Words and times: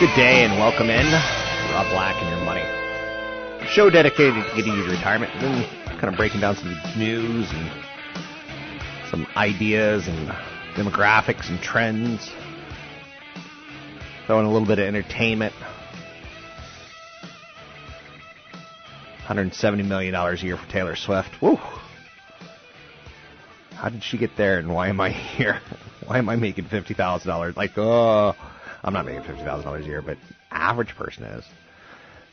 Good 0.00 0.16
day 0.16 0.44
and 0.44 0.58
welcome 0.58 0.88
in. 0.88 1.04
Rob 1.74 1.86
Black 1.92 2.16
and 2.22 2.30
Your 2.30 2.42
Money. 2.46 2.64
Show 3.68 3.90
dedicated 3.90 4.32
to 4.32 4.56
getting 4.56 4.72
you 4.72 4.86
to 4.86 4.92
retirement 4.92 5.30
and 5.34 5.42
then 5.42 5.98
kind 5.98 6.08
of 6.08 6.16
breaking 6.16 6.40
down 6.40 6.56
some 6.56 6.74
news 6.96 7.50
and 7.52 7.70
some 9.10 9.26
ideas 9.36 10.08
and 10.08 10.30
demographics 10.74 11.50
and 11.50 11.60
trends. 11.60 12.30
Throwing 14.26 14.46
a 14.46 14.50
little 14.50 14.66
bit 14.66 14.78
of 14.78 14.86
entertainment. 14.86 15.52
$170 19.26 19.86
million 19.86 20.14
a 20.14 20.34
year 20.36 20.56
for 20.56 20.66
Taylor 20.70 20.96
Swift. 20.96 21.42
Woo! 21.42 21.56
How 23.74 23.90
did 23.90 24.02
she 24.02 24.16
get 24.16 24.30
there 24.38 24.58
and 24.58 24.72
why 24.72 24.88
am 24.88 24.98
I 24.98 25.10
here? 25.36 25.60
Why 26.06 26.16
am 26.16 26.30
I 26.30 26.36
making 26.36 26.64
$50,000? 26.64 27.54
Like, 27.54 27.76
oh. 27.76 28.34
I'm 28.82 28.94
not 28.94 29.04
making 29.04 29.22
fifty 29.24 29.42
thousand 29.44 29.66
dollars 29.66 29.84
a 29.84 29.88
year, 29.88 30.02
but 30.02 30.16
average 30.50 30.96
person 30.96 31.24
is. 31.24 31.44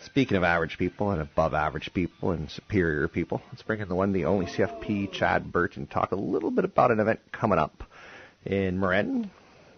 Speaking 0.05 0.37
of 0.37 0.43
average 0.43 0.77
people 0.77 1.11
and 1.11 1.21
above 1.21 1.53
average 1.53 1.93
people 1.93 2.31
and 2.31 2.49
superior 2.49 3.07
people, 3.07 3.41
let's 3.51 3.63
bring 3.63 3.81
in 3.81 3.89
the 3.89 3.95
one, 3.95 4.13
the 4.13 4.25
only 4.25 4.45
CFP, 4.45 5.11
Chad 5.11 5.51
Burton, 5.51 5.83
and 5.83 5.89
talk 5.89 6.11
a 6.11 6.15
little 6.15 6.51
bit 6.51 6.63
about 6.63 6.91
an 6.91 6.99
event 6.99 7.19
coming 7.31 7.59
up 7.59 7.83
in 8.45 8.79
Marin, 8.79 9.29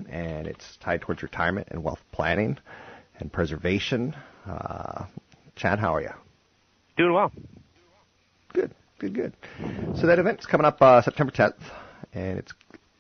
and 0.09 0.45
it's 0.45 0.77
tied 0.77 1.01
towards 1.01 1.23
retirement 1.23 1.69
and 1.71 1.83
wealth 1.83 2.01
planning 2.11 2.57
and 3.19 3.31
preservation. 3.31 4.15
Uh, 4.45 5.05
Chad, 5.55 5.79
how 5.79 5.95
are 5.95 6.01
you? 6.01 6.13
Doing 6.97 7.13
well. 7.13 7.31
Good, 8.53 8.75
good, 8.99 9.13
good. 9.13 9.33
So 9.95 10.05
that 10.07 10.19
event's 10.19 10.45
coming 10.45 10.65
up 10.65 10.81
uh, 10.81 11.01
September 11.01 11.31
10th, 11.31 11.61
and 12.13 12.37
it's 12.37 12.53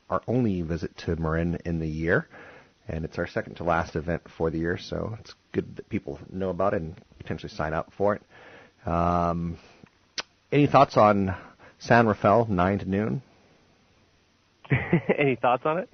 our 0.09 0.23
only 0.27 0.61
visit 0.61 0.97
to 0.97 1.15
Marin 1.17 1.59
in 1.65 1.79
the 1.79 1.87
year 1.87 2.27
and 2.89 3.05
it's 3.05 3.17
our 3.17 3.27
second 3.27 3.55
to 3.55 3.63
last 3.63 3.95
event 3.95 4.23
for 4.37 4.49
the 4.49 4.57
year, 4.57 4.77
so 4.77 5.15
it's 5.19 5.33
good 5.51 5.75
that 5.77 5.89
people 5.89 6.19
know 6.31 6.49
about 6.49 6.73
it 6.73 6.81
and 6.81 6.99
potentially 7.19 7.51
sign 7.51 7.73
up 7.73 7.91
for 7.97 8.15
it. 8.15 8.21
Um, 8.87 9.57
any 10.51 10.67
thoughts 10.67 10.97
on 10.97 11.35
San 11.77 12.07
Rafael, 12.07 12.45
9 12.49 12.79
to 12.79 12.85
noon? 12.85 13.21
any 15.17 15.35
thoughts 15.35 15.63
on 15.65 15.79
it? 15.79 15.89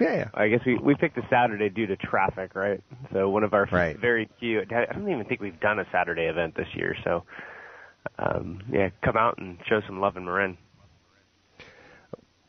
Yeah, 0.00 0.14
yeah. 0.14 0.28
I 0.34 0.48
guess 0.48 0.60
we 0.66 0.76
we 0.78 0.94
picked 0.94 1.18
a 1.18 1.26
Saturday 1.30 1.68
due 1.68 1.86
to 1.86 1.96
traffic, 1.96 2.54
right? 2.54 2.82
So 3.12 3.28
one 3.28 3.44
of 3.44 3.52
our 3.52 3.68
right. 3.70 3.96
very 3.96 4.28
few. 4.40 4.60
I 4.60 4.92
don't 4.92 5.08
even 5.08 5.24
think 5.26 5.40
we've 5.40 5.60
done 5.60 5.78
a 5.78 5.86
Saturday 5.92 6.22
event 6.22 6.56
this 6.56 6.66
year. 6.74 6.96
So 7.04 7.24
um, 8.18 8.62
yeah, 8.72 8.88
come 9.04 9.16
out 9.16 9.38
and 9.38 9.58
show 9.68 9.80
some 9.86 10.00
love 10.00 10.16
in 10.16 10.24
Marin. 10.24 10.56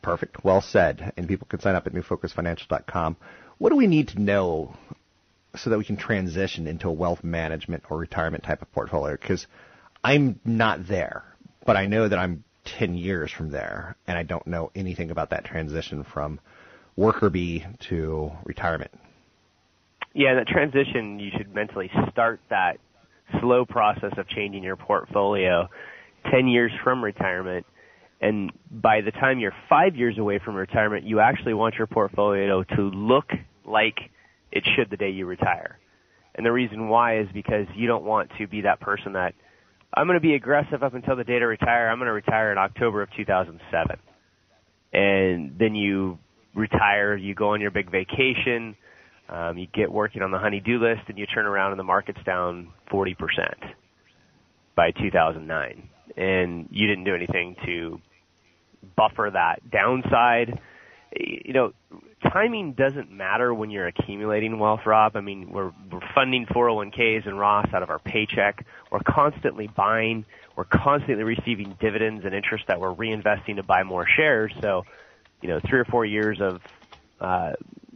Perfect. 0.02 0.44
Well 0.44 0.60
said. 0.60 1.12
And 1.16 1.26
people 1.28 1.46
can 1.48 1.60
sign 1.60 1.74
up 1.74 1.86
at 1.86 1.92
newfocusfinancial.com. 1.92 3.16
What 3.58 3.70
do 3.70 3.76
we 3.76 3.86
need 3.86 4.08
to 4.08 4.20
know 4.20 4.74
so 5.56 5.70
that 5.70 5.78
we 5.78 5.84
can 5.84 5.96
transition 5.96 6.66
into 6.66 6.88
a 6.88 6.92
wealth 6.92 7.22
management 7.22 7.84
or 7.90 7.98
retirement 7.98 8.44
type 8.44 8.62
of 8.62 8.72
portfolio? 8.72 9.16
Because 9.16 9.46
I'm 10.02 10.40
not 10.44 10.86
there, 10.86 11.24
but 11.64 11.76
I 11.76 11.86
know 11.86 12.08
that 12.08 12.18
I'm 12.18 12.44
10 12.64 12.94
years 12.94 13.30
from 13.30 13.50
there, 13.50 13.96
and 14.06 14.18
I 14.18 14.22
don't 14.22 14.46
know 14.46 14.70
anything 14.74 15.10
about 15.10 15.30
that 15.30 15.44
transition 15.44 16.04
from 16.04 16.40
worker 16.96 17.30
bee 17.30 17.64
to 17.88 18.32
retirement. 18.44 18.90
Yeah, 20.14 20.34
that 20.36 20.46
transition, 20.46 21.18
you 21.18 21.30
should 21.36 21.54
mentally 21.54 21.90
start 22.10 22.40
that 22.48 22.78
slow 23.40 23.64
process 23.64 24.12
of 24.16 24.28
changing 24.28 24.62
your 24.62 24.76
portfolio 24.76 25.68
10 26.30 26.48
years 26.48 26.72
from 26.82 27.02
retirement 27.02 27.66
and 28.20 28.52
by 28.70 29.00
the 29.00 29.10
time 29.10 29.38
you're 29.38 29.54
five 29.68 29.96
years 29.96 30.18
away 30.18 30.40
from 30.44 30.54
retirement, 30.54 31.04
you 31.04 31.20
actually 31.20 31.54
want 31.54 31.74
your 31.76 31.86
portfolio 31.86 32.62
to 32.62 32.82
look 32.82 33.26
like 33.66 33.96
it 34.50 34.64
should 34.76 34.90
the 34.90 34.96
day 34.96 35.10
you 35.10 35.26
retire. 35.26 35.78
And 36.34 36.44
the 36.44 36.52
reason 36.52 36.88
why 36.88 37.20
is 37.20 37.28
because 37.32 37.66
you 37.74 37.86
don't 37.86 38.04
want 38.04 38.30
to 38.38 38.46
be 38.46 38.62
that 38.62 38.80
person 38.80 39.12
that 39.12 39.34
I'm 39.96 40.06
going 40.06 40.16
to 40.16 40.20
be 40.20 40.34
aggressive 40.34 40.82
up 40.82 40.94
until 40.94 41.16
the 41.16 41.24
day 41.24 41.38
to 41.38 41.46
retire. 41.46 41.88
I'm 41.88 41.98
going 41.98 42.06
to 42.06 42.12
retire 42.12 42.50
in 42.50 42.58
October 42.58 43.02
of 43.02 43.08
2007. 43.16 43.96
And 44.92 45.56
then 45.58 45.74
you 45.74 46.18
retire, 46.54 47.16
you 47.16 47.34
go 47.34 47.50
on 47.50 47.60
your 47.60 47.70
big 47.70 47.90
vacation, 47.90 48.76
um, 49.28 49.56
you 49.56 49.66
get 49.72 49.90
working 49.90 50.22
on 50.22 50.30
the 50.30 50.38
honey-do 50.38 50.78
list, 50.78 51.02
and 51.08 51.18
you 51.18 51.26
turn 51.26 51.46
around 51.46 51.70
and 51.72 51.78
the 51.78 51.84
market's 51.84 52.22
down 52.24 52.68
40% 52.92 53.14
by 54.76 54.90
2009. 54.90 55.88
And 56.16 56.68
you 56.70 56.86
didn't 56.86 57.04
do 57.04 57.14
anything 57.14 57.56
to 57.66 58.00
buffer 58.96 59.30
that 59.32 59.68
downside. 59.70 60.60
You 61.16 61.52
know, 61.52 61.72
timing 62.32 62.72
doesn't 62.72 63.10
matter 63.10 63.52
when 63.52 63.70
you're 63.70 63.86
accumulating 63.86 64.58
wealth, 64.58 64.80
Rob. 64.86 65.16
I 65.16 65.20
mean, 65.20 65.50
we're, 65.50 65.72
we're 65.90 66.00
funding 66.14 66.46
401ks 66.46 67.26
and 67.26 67.38
Roths 67.38 67.72
out 67.74 67.82
of 67.82 67.90
our 67.90 67.98
paycheck. 67.98 68.64
We're 68.90 69.00
constantly 69.00 69.68
buying. 69.68 70.24
We're 70.56 70.64
constantly 70.64 71.24
receiving 71.24 71.76
dividends 71.80 72.24
and 72.24 72.34
interest 72.34 72.64
that 72.68 72.80
we're 72.80 72.94
reinvesting 72.94 73.56
to 73.56 73.62
buy 73.62 73.82
more 73.82 74.06
shares. 74.06 74.52
So, 74.60 74.84
you 75.42 75.48
know, 75.48 75.60
three 75.68 75.80
or 75.80 75.84
four 75.84 76.04
years 76.04 76.40
of, 76.40 76.60
uh, 77.20 77.52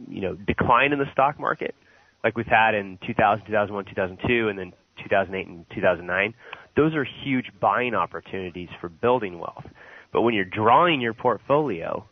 you 0.07 0.21
know, 0.21 0.33
decline 0.33 0.93
in 0.93 0.99
the 0.99 1.11
stock 1.11 1.39
market, 1.39 1.75
like 2.23 2.37
we've 2.37 2.45
had 2.45 2.75
in 2.75 2.97
2000, 3.05 3.45
2001, 3.45 3.85
2002, 3.85 4.49
and 4.49 4.59
then 4.59 4.73
2008 5.03 5.47
and 5.47 5.65
2009, 5.69 6.33
those 6.79 6.95
are 6.95 7.03
huge 7.03 7.47
buying 7.59 7.93
opportunities 7.93 8.69
for 8.79 8.87
building 8.87 9.37
wealth. 9.37 9.65
But 10.13 10.21
when 10.21 10.33
you're 10.33 10.45
drawing 10.45 11.01
your 11.01 11.13
portfolio, 11.13 12.07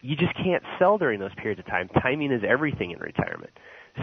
you 0.00 0.16
just 0.16 0.34
can't 0.34 0.64
sell 0.80 0.98
during 0.98 1.20
those 1.20 1.30
periods 1.36 1.60
of 1.60 1.66
time. 1.66 1.88
Timing 2.02 2.32
is 2.32 2.42
everything 2.46 2.90
in 2.90 2.98
retirement. 2.98 3.52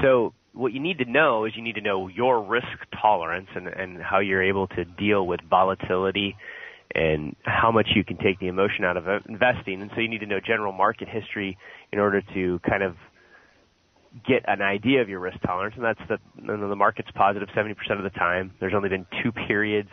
So 0.02 0.34
what 0.54 0.72
you 0.72 0.80
need 0.80 1.00
to 1.00 1.06
know 1.06 1.44
is 1.44 1.58
you 1.58 1.62
need 1.62 1.76
to 1.76 1.82
know 1.82 2.08
your 2.08 2.42
risk 2.42 2.68
tolerance 3.02 3.50
and, 3.54 3.68
and 3.68 4.02
how 4.02 4.20
you're 4.20 4.44
able 4.44 4.68
to 4.68 4.86
deal 4.86 5.28
with 5.28 5.42
volatility 5.42 6.38
and 6.94 7.36
how 7.44 7.70
much 7.70 7.90
you 7.96 8.06
can 8.06 8.16
take 8.16 8.40
the 8.40 8.48
emotion 8.48 8.86
out 8.86 8.96
of 8.96 9.08
investing. 9.28 9.82
And 9.82 9.92
so 9.94 10.00
you 10.00 10.08
need 10.08 10.22
to 10.22 10.26
know 10.26 10.40
general 10.40 10.72
market 10.72 11.10
history 11.10 11.58
in 11.92 12.00
order 12.00 12.22
to 12.34 12.60
kind 12.60 12.82
of 12.82 12.96
get 14.28 14.44
an 14.48 14.62
idea 14.62 15.02
of 15.02 15.10
your 15.10 15.20
risk 15.20 15.38
tolerance. 15.46 15.76
And 15.76 15.84
that's 15.84 16.00
the, 16.08 16.18
the 16.46 16.76
market's 16.76 17.10
positive 17.16 17.50
70% 17.56 17.72
of 17.98 18.04
the 18.04 18.10
time. 18.12 18.54
There's 18.60 18.74
only 18.74 18.90
been 18.90 19.06
two 19.24 19.32
periods 19.32 19.90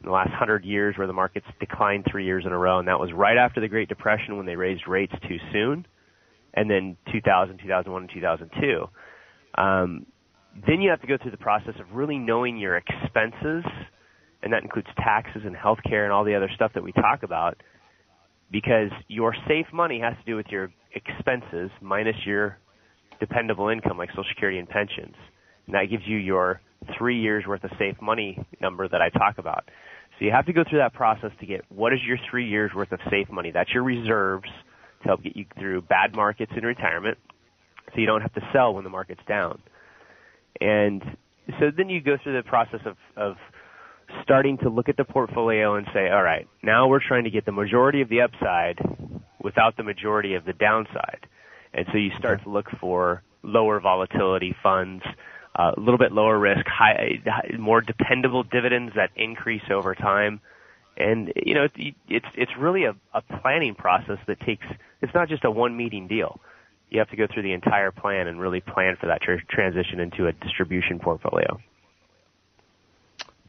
in 0.00 0.06
the 0.06 0.12
last 0.12 0.30
hundred 0.30 0.64
years 0.64 0.96
where 0.96 1.06
the 1.06 1.12
markets 1.12 1.46
declined 1.58 2.06
three 2.10 2.24
years 2.24 2.44
in 2.46 2.52
a 2.52 2.58
row, 2.58 2.78
and 2.78 2.86
that 2.86 3.00
was 3.00 3.10
right 3.12 3.36
after 3.36 3.60
the 3.60 3.68
Great 3.68 3.88
Depression 3.88 4.36
when 4.36 4.46
they 4.46 4.54
raised 4.54 4.86
rates 4.86 5.12
too 5.26 5.38
soon, 5.52 5.86
and 6.54 6.70
then 6.70 6.96
2000, 7.12 7.58
2001, 7.58 8.02
and 8.02 8.10
2002. 8.14 8.88
Um, 9.60 10.06
then 10.66 10.80
you 10.80 10.90
have 10.90 11.00
to 11.00 11.06
go 11.06 11.16
through 11.20 11.32
the 11.32 11.36
process 11.36 11.74
of 11.80 11.86
really 11.92 12.16
knowing 12.16 12.58
your 12.58 12.76
expenses, 12.76 13.64
and 14.42 14.52
that 14.52 14.62
includes 14.62 14.88
taxes 14.96 15.42
and 15.44 15.56
healthcare 15.56 16.04
and 16.04 16.12
all 16.12 16.24
the 16.24 16.34
other 16.34 16.50
stuff 16.54 16.72
that 16.74 16.82
we 16.82 16.92
talk 16.92 17.24
about, 17.24 17.60
because 18.52 18.90
your 19.08 19.34
safe 19.48 19.66
money 19.72 20.00
has 20.00 20.14
to 20.16 20.24
do 20.24 20.36
with 20.36 20.46
your 20.48 20.70
expenses 20.94 21.70
minus 21.82 22.16
your 22.24 22.58
dependable 23.20 23.68
income 23.68 23.98
like 23.98 24.10
Social 24.10 24.24
Security 24.30 24.58
and 24.58 24.68
pensions. 24.68 25.14
And 25.66 25.74
that 25.74 25.86
gives 25.90 26.02
you 26.06 26.16
your 26.16 26.60
three 26.96 27.20
years 27.20 27.44
worth 27.46 27.64
of 27.64 27.70
safe 27.78 27.96
money 28.00 28.46
number 28.60 28.88
that 28.88 29.02
I 29.02 29.10
talk 29.10 29.38
about. 29.38 29.64
So 30.18 30.24
you 30.24 30.32
have 30.32 30.46
to 30.46 30.52
go 30.52 30.64
through 30.68 30.78
that 30.78 30.94
process 30.94 31.30
to 31.40 31.46
get 31.46 31.62
what 31.68 31.92
is 31.92 32.00
your 32.06 32.18
three 32.30 32.48
years 32.48 32.72
worth 32.74 32.92
of 32.92 33.00
safe 33.10 33.30
money. 33.30 33.50
That's 33.52 33.72
your 33.72 33.84
reserves 33.84 34.48
to 35.02 35.08
help 35.08 35.22
get 35.22 35.36
you 35.36 35.46
through 35.58 35.82
bad 35.82 36.14
markets 36.14 36.52
in 36.56 36.64
retirement 36.64 37.18
so 37.94 38.00
you 38.00 38.06
don't 38.06 38.22
have 38.22 38.34
to 38.34 38.40
sell 38.52 38.74
when 38.74 38.84
the 38.84 38.90
market's 38.90 39.20
down. 39.28 39.60
And 40.60 41.02
so 41.60 41.70
then 41.76 41.88
you 41.88 42.00
go 42.00 42.16
through 42.22 42.36
the 42.36 42.48
process 42.48 42.80
of, 42.84 42.96
of 43.16 43.36
starting 44.22 44.58
to 44.58 44.68
look 44.68 44.88
at 44.88 44.96
the 44.96 45.04
portfolio 45.04 45.76
and 45.76 45.86
say, 45.94 46.08
all 46.08 46.22
right, 46.22 46.48
now 46.62 46.88
we're 46.88 47.06
trying 47.06 47.24
to 47.24 47.30
get 47.30 47.46
the 47.46 47.52
majority 47.52 48.00
of 48.00 48.08
the 48.08 48.20
upside 48.22 48.78
without 49.42 49.76
the 49.76 49.82
majority 49.82 50.34
of 50.34 50.44
the 50.44 50.52
downside. 50.52 51.26
And 51.74 51.86
so 51.92 51.98
you 51.98 52.10
start 52.18 52.42
to 52.44 52.50
look 52.50 52.66
for 52.80 53.22
lower 53.42 53.80
volatility 53.80 54.54
funds, 54.62 55.04
uh, 55.56 55.72
a 55.76 55.80
little 55.80 55.98
bit 55.98 56.12
lower 56.12 56.38
risk, 56.38 56.66
high, 56.66 57.20
more 57.58 57.80
dependable 57.80 58.42
dividends 58.42 58.92
that 58.96 59.10
increase 59.16 59.62
over 59.70 59.94
time. 59.94 60.40
And 60.96 61.32
you 61.36 61.54
know, 61.54 61.68
it's 61.76 62.26
it's 62.34 62.52
really 62.58 62.84
a, 62.84 62.94
a 63.14 63.22
planning 63.40 63.74
process 63.74 64.18
that 64.26 64.40
takes. 64.40 64.66
It's 65.00 65.14
not 65.14 65.28
just 65.28 65.44
a 65.44 65.50
one 65.50 65.76
meeting 65.76 66.08
deal. 66.08 66.40
You 66.90 66.98
have 66.98 67.10
to 67.10 67.16
go 67.16 67.26
through 67.32 67.42
the 67.42 67.52
entire 67.52 67.92
plan 67.92 68.26
and 68.26 68.40
really 68.40 68.60
plan 68.60 68.96
for 68.98 69.06
that 69.06 69.20
tra- 69.20 69.44
transition 69.44 70.00
into 70.00 70.26
a 70.26 70.32
distribution 70.32 70.98
portfolio. 70.98 71.60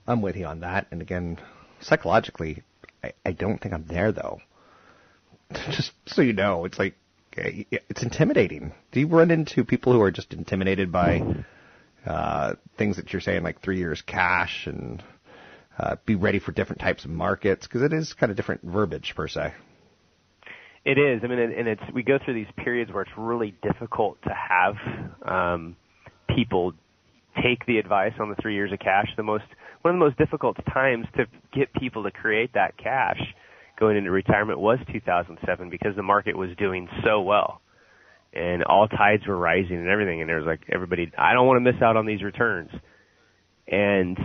I'm 0.06 0.22
with 0.22 0.36
you 0.36 0.46
on 0.46 0.60
that. 0.60 0.88
And 0.92 1.02
again, 1.02 1.38
psychologically, 1.80 2.64
I, 3.04 3.14
I 3.26 3.32
don't 3.32 3.60
think 3.60 3.74
I'm 3.74 3.86
there 3.86 4.12
though. 4.12 4.42
Just 5.72 5.94
so 6.06 6.22
you 6.22 6.34
know, 6.34 6.66
it's 6.66 6.78
like 6.78 6.96
it's 7.42 8.04
intimidating. 8.04 8.74
Do 8.92 9.00
you 9.00 9.08
run 9.08 9.32
into 9.32 9.64
people 9.64 9.94
who 9.94 10.02
are 10.02 10.12
just 10.12 10.34
intimidated 10.34 10.92
by 10.92 11.24
uh, 12.06 12.56
things 12.78 12.98
that 12.98 13.12
you're 13.14 13.22
saying, 13.22 13.44
like 13.44 13.62
three 13.62 13.78
years 13.78 14.02
cash 14.02 14.68
and 14.68 15.04
uh, 15.78 15.96
be 16.06 16.16
ready 16.16 16.40
for 16.40 16.52
different 16.52 16.82
types 16.82 17.06
of 17.06 17.12
markets? 17.12 17.68
Because 17.68 17.82
it 17.82 17.94
is 17.94 18.14
kind 18.14 18.30
of 18.30 18.38
different 18.38 18.62
verbiage 18.64 19.14
per 19.16 19.28
se. 19.28 19.54
It 20.86 20.98
is. 20.98 21.22
I 21.24 21.28
mean, 21.28 21.40
and 21.40 21.68
it's 21.68 21.82
we 21.94 22.04
go 22.04 22.18
through 22.24 22.36
these 22.36 22.52
periods 22.58 22.92
where 22.92 23.04
it's 23.04 23.12
really 23.18 23.54
difficult 23.62 24.18
to 24.24 24.34
have 24.34 24.76
um, 25.28 25.76
people 26.34 26.74
take 27.44 27.66
the 27.66 27.78
advice 27.78 28.14
on 28.20 28.30
the 28.30 28.36
three 28.42 28.56
years 28.56 28.72
of 28.72 28.80
cash. 28.80 29.08
The 29.18 29.24
most 29.24 29.44
one 29.82 29.94
of 29.94 30.00
the 30.00 30.06
most 30.06 30.18
difficult 30.18 30.58
times 30.74 31.06
to 31.18 31.26
get 31.54 31.74
people 31.74 32.04
to 32.04 32.12
create 32.12 32.54
that 32.54 32.78
cash 32.78 33.20
going 33.80 33.98
into 33.98 34.12
retirement 34.12 34.60
was 34.60 34.80
2007 34.92 35.70
because 35.70 35.96
the 35.96 36.04
market 36.04 36.38
was 36.38 36.50
doing 36.58 36.88
so 37.04 37.22
well 37.22 37.62
and 38.34 38.64
all 38.64 38.88
tides 38.88 39.26
were 39.28 39.38
rising 39.38 39.78
and 39.78 39.88
everything 39.88 40.22
and 40.22 40.30
there 40.30 40.38
was 40.38 40.46
like 40.46 40.62
everybody 40.72 41.12
I 41.18 41.34
don't 41.34 41.48
want 41.48 41.64
to 41.64 41.72
miss 41.72 41.82
out 41.82 41.98
on 41.98 42.06
these 42.06 42.22
returns. 42.22 42.70
And 43.68 44.18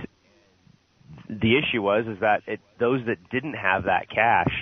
the 1.28 1.56
issue 1.58 1.80
was 1.80 2.04
is 2.06 2.20
that 2.20 2.42
it, 2.46 2.60
those 2.78 3.00
that 3.06 3.16
didn't 3.30 3.54
have 3.54 3.84
that 3.84 4.10
cash 4.10 4.52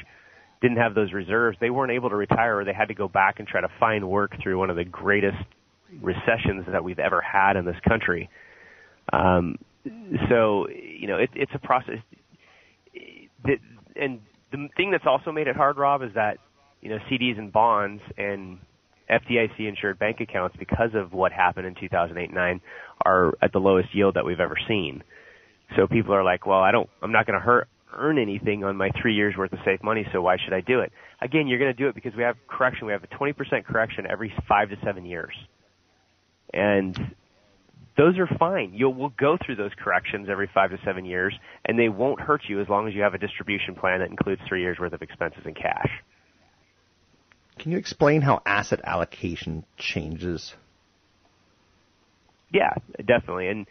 didn't 0.61 0.77
have 0.77 0.95
those 0.95 1.13
reserves, 1.13 1.59
they 1.61 1.71
weren't 1.71 1.91
able 1.91 2.11
to 2.11 2.17
retire 2.17 2.61
or 2.61 2.65
they 2.65 2.73
had 2.73 2.89
to 2.89 2.95
go 2.95 3.09
back 3.09 3.41
and 3.41 3.49
try 3.49 3.61
to 3.61 3.69
find 3.81 4.09
work 4.09 4.33
through 4.43 4.59
one 4.59 4.71
of 4.71 4.77
the 4.77 4.85
greatest 4.85 5.43
recessions 6.01 6.65
that 6.71 6.85
we've 6.85 7.01
ever 7.01 7.21
had 7.21 7.57
in 7.57 7.65
this 7.65 7.77
country. 7.87 8.31
Um, 9.13 9.57
so, 10.29 10.69
you 10.69 11.09
know, 11.09 11.17
it, 11.17 11.31
it's 11.35 11.51
a 11.55 11.59
process. 11.59 11.99
That, 13.45 13.59
and 13.97 14.21
the 14.53 14.69
thing 14.77 14.91
that's 14.91 15.07
also 15.07 15.33
made 15.33 15.49
it 15.49 15.57
hard, 15.57 15.77
Rob, 15.77 16.03
is 16.03 16.11
that 16.15 16.39
you 16.81 16.91
know 16.91 16.99
CDs 17.11 17.39
and 17.39 17.53
bonds 17.53 18.03
and 18.17 18.59
FDIC 19.11 19.69
insured 19.69 19.99
bank 19.99 20.21
accounts, 20.21 20.57
because 20.59 20.91
of 20.95 21.13
what 21.13 21.33
happened 21.33 21.67
in 21.67 21.75
2008-9, 21.75 22.61
are 23.05 23.35
at 23.43 23.53
the 23.53 23.59
lowest 23.59 23.95
yield 23.95 24.15
that 24.15 24.25
we've 24.25 24.41
ever 24.41 24.57
seen. 24.69 25.03
So 25.77 25.87
people 25.87 26.15
are 26.15 26.25
like, 26.25 26.47
well, 26.47 26.61
I 26.61 26.71
don't, 26.71 26.89
I'm 27.03 27.13
not 27.13 27.27
going 27.27 27.39
to 27.39 27.45
hurt 27.45 27.69
earn 27.95 28.19
anything 28.19 28.65
on 28.65 28.77
my 28.77 28.91
three 29.01 29.15
years 29.15 29.35
worth 29.37 29.53
of 29.53 29.59
safe 29.65 29.83
money, 29.83 30.07
so 30.13 30.23
why 30.23 30.37
should 30.43 30.55
I 30.55 30.61
do 30.61 30.81
it? 30.81 30.93
Again, 31.21 31.47
you're 31.47 31.59
going 31.59 31.75
to 31.75 31.77
do 31.77 31.89
it 31.89 31.95
because 31.95 32.15
we 32.17 32.23
have 32.23 32.37
correction. 32.49 32.87
We 32.87 32.93
have 32.93 33.05
a 33.05 33.07
20% 33.09 33.65
correction 33.65 34.07
every 34.09 34.33
five 34.49 34.71
to 34.71 34.77
seven 34.85 35.05
years. 35.05 35.35
And 36.53 36.97
those 37.97 38.19
are 38.19 38.27
fine. 38.39 38.73
You'll 38.75 38.95
we'll 38.95 39.13
go 39.19 39.37
through 39.45 39.57
those 39.57 39.73
corrections 39.79 40.29
every 40.31 40.49
five 40.53 40.71
to 40.71 40.79
seven 40.85 41.05
years, 41.05 41.35
and 41.65 41.79
they 41.79 41.89
won't 41.89 42.21
hurt 42.21 42.43
you 42.49 42.61
as 42.61 42.69
long 42.69 42.89
as 42.89 42.95
you 42.95 43.03
have 43.03 43.15
a 43.15 43.19
distribution 43.19 43.75
plan 43.75 44.01
that 44.01 44.11
includes 44.11 44.41
three 44.49 44.63
years 44.63 44.79
worth 44.79 44.93
of 44.93 45.03
expenses 45.03 45.43
in 45.45 45.55
cash. 45.55 45.91
Can 47.59 47.73
you 47.73 47.79
explain 47.79 48.23
how 48.23 48.41
asset 48.47 48.81
allocation 48.85 49.65
changes? 49.77 50.55
Yeah, 52.51 52.75
definitely. 52.97 53.49
And 53.49 53.67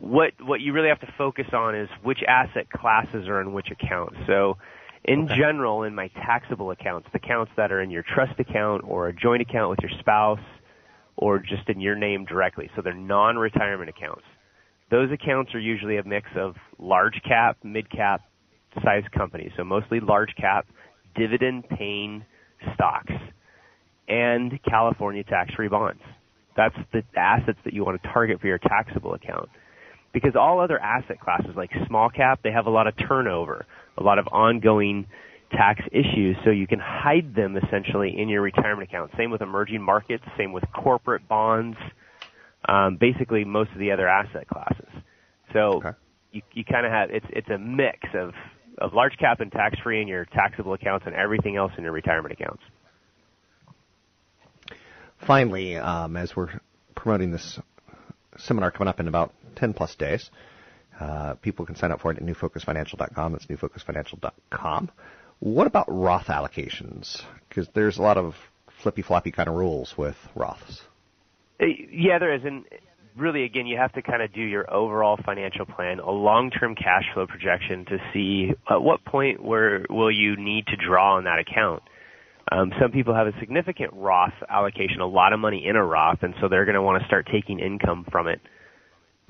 what 0.00 0.32
what 0.40 0.60
you 0.60 0.72
really 0.72 0.88
have 0.88 1.00
to 1.00 1.12
focus 1.16 1.46
on 1.52 1.74
is 1.74 1.88
which 2.02 2.20
asset 2.26 2.70
classes 2.70 3.26
are 3.28 3.40
in 3.40 3.52
which 3.54 3.68
accounts. 3.70 4.16
So, 4.26 4.58
in 5.04 5.24
okay. 5.24 5.36
general, 5.36 5.84
in 5.84 5.94
my 5.94 6.08
taxable 6.08 6.70
accounts, 6.70 7.08
the 7.12 7.18
accounts 7.18 7.52
that 7.56 7.72
are 7.72 7.80
in 7.80 7.90
your 7.90 8.02
trust 8.02 8.38
account 8.38 8.84
or 8.86 9.08
a 9.08 9.14
joint 9.14 9.40
account 9.40 9.70
with 9.70 9.78
your 9.80 9.98
spouse 9.98 10.40
or 11.16 11.38
just 11.38 11.68
in 11.68 11.80
your 11.80 11.96
name 11.96 12.24
directly. 12.24 12.70
So 12.76 12.82
they're 12.82 12.94
non-retirement 12.94 13.88
accounts. 13.88 14.24
Those 14.90 15.10
accounts 15.10 15.54
are 15.54 15.58
usually 15.58 15.96
a 15.96 16.04
mix 16.04 16.28
of 16.36 16.54
large 16.78 17.20
cap, 17.26 17.58
mid 17.64 17.90
cap 17.90 18.22
size 18.84 19.04
companies. 19.16 19.50
So 19.56 19.64
mostly 19.64 20.00
large 20.00 20.34
cap, 20.36 20.66
dividend 21.16 21.68
paying 21.68 22.24
stocks 22.74 23.12
and 24.08 24.58
California 24.68 25.24
tax 25.24 25.52
free 25.54 25.68
bonds. 25.68 26.02
That's 26.56 26.74
the 26.92 27.02
assets 27.16 27.58
that 27.64 27.74
you 27.74 27.84
want 27.84 28.00
to 28.02 28.08
target 28.12 28.40
for 28.40 28.46
your 28.46 28.58
taxable 28.58 29.14
account. 29.14 29.48
Because 30.12 30.36
all 30.36 30.60
other 30.60 30.78
asset 30.78 31.20
classes 31.20 31.50
like 31.56 31.70
small 31.86 32.08
cap, 32.08 32.40
they 32.42 32.52
have 32.52 32.66
a 32.66 32.70
lot 32.70 32.86
of 32.86 32.94
turnover, 32.96 33.66
a 33.98 34.02
lot 34.02 34.18
of 34.18 34.26
ongoing 34.32 35.06
tax 35.50 35.80
issues, 35.92 36.36
so 36.44 36.50
you 36.50 36.66
can 36.66 36.80
hide 36.80 37.34
them 37.34 37.56
essentially 37.56 38.14
in 38.18 38.28
your 38.28 38.42
retirement 38.42 38.88
account. 38.88 39.10
Same 39.16 39.30
with 39.30 39.42
emerging 39.42 39.82
markets, 39.82 40.24
same 40.36 40.52
with 40.52 40.64
corporate 40.72 41.26
bonds, 41.28 41.76
um, 42.68 42.96
basically 42.96 43.44
most 43.44 43.70
of 43.72 43.78
the 43.78 43.92
other 43.92 44.08
asset 44.08 44.48
classes. 44.48 44.88
So 45.52 45.78
okay. 45.78 45.90
you, 46.32 46.42
you 46.52 46.64
kind 46.64 46.84
of 46.84 46.92
have 46.92 47.10
it's 47.10 47.26
it's 47.30 47.48
a 47.48 47.58
mix 47.58 48.00
of 48.14 48.32
of 48.78 48.92
large 48.92 49.16
cap 49.18 49.40
and 49.40 49.50
tax 49.50 49.78
free 49.82 50.02
in 50.02 50.08
your 50.08 50.24
taxable 50.26 50.74
accounts 50.74 51.06
and 51.06 51.14
everything 51.14 51.56
else 51.56 51.72
in 51.78 51.84
your 51.84 51.92
retirement 51.92 52.32
accounts. 52.32 52.62
Finally, 55.26 55.76
um, 55.76 56.16
as 56.16 56.36
we're 56.36 56.60
promoting 56.94 57.30
this 57.30 57.58
seminar 58.36 58.70
coming 58.70 58.88
up 58.88 59.00
in 59.00 59.08
about 59.08 59.32
10 59.56 59.72
plus 59.72 59.94
days, 59.94 60.30
uh, 61.00 61.34
people 61.34 61.64
can 61.64 61.74
sign 61.74 61.90
up 61.90 62.00
for 62.00 62.10
it 62.10 62.18
at 62.18 62.22
newfocusfinancial.com. 62.22 63.32
That's 63.32 63.46
newfocusfinancial.com. 63.46 64.90
What 65.40 65.66
about 65.66 65.86
Roth 65.88 66.26
allocations? 66.26 67.22
Because 67.48 67.68
there's 67.74 67.98
a 67.98 68.02
lot 68.02 68.16
of 68.16 68.34
flippy 68.82 69.02
floppy 69.02 69.30
kind 69.30 69.48
of 69.48 69.54
rules 69.54 69.96
with 69.96 70.16
Roths. 70.34 70.80
Uh, 71.60 71.66
yeah, 71.90 72.18
there 72.18 72.34
is, 72.34 72.42
and 72.44 72.64
really, 73.16 73.44
again, 73.44 73.66
you 73.66 73.76
have 73.78 73.92
to 73.94 74.02
kind 74.02 74.22
of 74.22 74.32
do 74.32 74.42
your 74.42 74.72
overall 74.72 75.18
financial 75.24 75.66
plan, 75.66 76.00
a 76.00 76.10
long-term 76.10 76.74
cash 76.74 77.04
flow 77.14 77.26
projection 77.26 77.84
to 77.86 77.98
see 78.12 78.52
at 78.68 78.82
what 78.82 79.04
point 79.04 79.42
where 79.42 79.84
will 79.88 80.10
you 80.10 80.36
need 80.36 80.66
to 80.66 80.76
draw 80.76 81.16
on 81.16 81.24
that 81.24 81.38
account. 81.38 81.82
Um, 82.52 82.72
some 82.80 82.92
people 82.92 83.14
have 83.14 83.26
a 83.26 83.32
significant 83.40 83.92
Roth 83.94 84.34
allocation, 84.48 85.00
a 85.00 85.06
lot 85.06 85.32
of 85.32 85.40
money 85.40 85.66
in 85.66 85.74
a 85.74 85.84
Roth, 85.84 86.22
and 86.22 86.34
so 86.40 86.48
they're 86.48 86.64
going 86.64 86.76
to 86.76 86.82
want 86.82 87.02
to 87.02 87.06
start 87.06 87.28
taking 87.30 87.58
income 87.58 88.06
from 88.10 88.28
it 88.28 88.40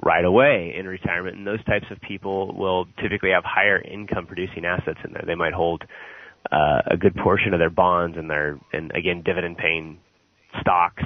right 0.02 0.24
away 0.24 0.74
in 0.78 0.86
retirement. 0.86 1.36
And 1.36 1.46
those 1.46 1.64
types 1.64 1.86
of 1.90 2.00
people 2.00 2.54
will 2.54 2.86
typically 3.02 3.30
have 3.30 3.44
higher 3.44 3.80
income 3.80 4.26
producing 4.26 4.64
assets 4.64 4.98
in 5.04 5.12
there. 5.12 5.24
They 5.26 5.34
might 5.34 5.54
hold 5.54 5.82
uh, 6.52 6.82
a 6.90 6.96
good 6.96 7.14
portion 7.16 7.54
of 7.54 7.58
their 7.58 7.70
bonds 7.70 8.16
and 8.18 8.28
their, 8.30 8.58
and 8.72 8.92
again, 8.94 9.22
dividend 9.24 9.56
paying 9.56 9.98
stocks. 10.60 11.02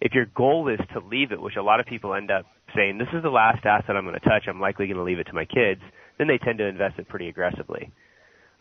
If 0.00 0.12
your 0.14 0.26
goal 0.26 0.68
is 0.68 0.80
to 0.94 1.00
leave 1.00 1.32
it, 1.32 1.40
which 1.40 1.56
a 1.56 1.62
lot 1.62 1.80
of 1.80 1.86
people 1.86 2.14
end 2.14 2.30
up 2.30 2.46
saying, 2.74 2.98
this 2.98 3.08
is 3.12 3.22
the 3.22 3.30
last 3.30 3.64
asset 3.64 3.96
I'm 3.96 4.04
going 4.04 4.18
to 4.18 4.28
touch, 4.28 4.44
I'm 4.48 4.60
likely 4.60 4.86
going 4.86 4.98
to 4.98 5.02
leave 5.02 5.18
it 5.18 5.24
to 5.24 5.32
my 5.32 5.44
kids, 5.44 5.80
then 6.18 6.28
they 6.28 6.38
tend 6.38 6.58
to 6.58 6.66
invest 6.66 6.98
it 6.98 7.08
pretty 7.08 7.28
aggressively. 7.28 7.90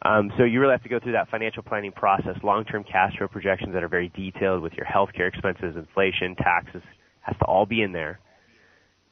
Um, 0.03 0.31
so 0.37 0.43
you 0.43 0.59
really 0.61 0.73
have 0.73 0.83
to 0.83 0.89
go 0.89 0.99
through 0.99 1.13
that 1.13 1.29
financial 1.29 1.63
planning 1.63 1.91
process, 1.91 2.35
long-term 2.43 2.83
cash 2.83 3.17
flow 3.17 3.27
projections 3.27 3.73
that 3.73 3.83
are 3.83 3.89
very 3.89 4.09
detailed 4.15 4.61
with 4.61 4.73
your 4.73 4.85
healthcare 4.85 5.27
expenses, 5.27 5.75
inflation, 5.75 6.35
taxes, 6.35 6.83
has 7.21 7.35
to 7.37 7.45
all 7.45 7.65
be 7.65 7.81
in 7.81 7.91
there 7.91 8.19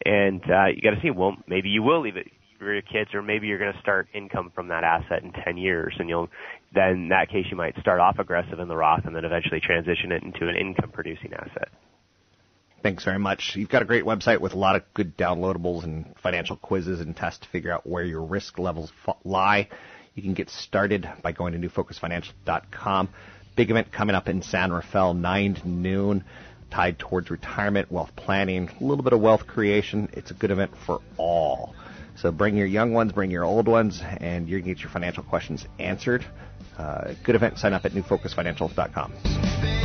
and 0.04 0.42
uh, 0.44 0.66
you 0.68 0.82
got 0.82 0.96
to 0.96 1.02
see 1.02 1.12
well 1.12 1.36
maybe 1.48 1.70
you 1.70 1.84
will 1.84 2.02
leave 2.02 2.18
it 2.18 2.28
for 2.58 2.74
your 2.74 2.82
kids 2.82 3.14
or 3.14 3.22
maybe 3.22 3.48
you're 3.48 3.60
going 3.60 3.74
to 3.74 3.80
start 3.80 4.08
income 4.14 4.52
from 4.56 4.70
that 4.70 4.84
asset 4.84 5.24
in 5.24 5.32
10 5.32 5.58
years 5.58 5.94
and 6.00 6.10
you'll 6.10 6.30
then 6.74 6.90
in 6.90 7.10
that 7.10 7.30
case 7.30 7.46
you 7.50 7.58
might 7.58 7.78
start 7.80 8.00
off 8.00 8.18
aggressive 8.20 8.60
in 8.60 8.68
the 8.68 8.75
Roth 8.75 9.06
and 9.06 9.16
then 9.16 9.25
eventually 9.25 9.60
transition 9.60 10.12
it 10.12 10.24
into 10.24 10.48
an 10.48 10.56
income 10.56 10.92
producing 10.92 11.34
asset. 11.34 11.70
Thanks 12.86 13.04
very 13.04 13.18
much. 13.18 13.56
You've 13.56 13.70
got 13.70 13.82
a 13.82 13.86
great 13.86 14.04
website 14.04 14.42
with 14.42 14.54
a 14.54 14.58
lot 14.58 14.75
of 14.75 14.84
good 14.94 15.18
downloadables 15.18 15.84
and 15.84 16.14
financial 16.22 16.56
quizzes 16.56 17.00
and 17.00 17.16
tests 17.16 17.40
to 17.40 17.48
figure 17.48 17.72
out 17.72 17.88
where 17.88 18.04
your 18.04 18.22
risk 18.22 18.60
levels 18.60 18.92
lie. 19.24 19.70
You 20.14 20.22
can 20.22 20.36
get 20.36 20.52
started 20.52 21.10
by 21.24 21.32
going 21.32 21.60
to 21.60 21.68
newfocusfinancial.com. 21.68 23.10
Big 23.56 23.72
event 23.72 23.92
coming 23.92 24.16
up 24.16 24.28
in 24.28 24.44
San 24.44 24.72
Rafael, 24.72 25.16
9 25.16 25.56
to 25.56 25.68
noon, 25.68 26.25
tied 26.69 27.00
towards 27.00 27.29
retirement, 27.29 27.91
wealth 27.91 28.15
planning, 28.15 28.69
a 28.79 28.84
little 28.84 29.03
bit 29.03 29.13
of 29.13 29.22
wealth 29.22 29.48
creation. 29.48 30.10
It's 30.13 30.31
a 30.31 30.34
good 30.34 30.51
event 30.51 30.72
for 30.86 31.01
all. 31.17 31.75
So 32.17 32.31
bring 32.31 32.55
your 32.55 32.67
young 32.67 32.93
ones, 32.93 33.12
bring 33.12 33.31
your 33.31 33.43
old 33.43 33.67
ones, 33.67 34.01
and 34.01 34.48
you 34.48 34.60
can 34.60 34.67
get 34.67 34.79
your 34.79 34.89
financial 34.89 35.24
questions 35.24 35.65
answered. 35.79 36.25
Uh, 36.77 37.13
good 37.24 37.36
event. 37.36 37.57
Sign 37.57 37.74
up 37.74 37.86
at 37.86 37.91
newfocusfinancial.com. 37.91 39.85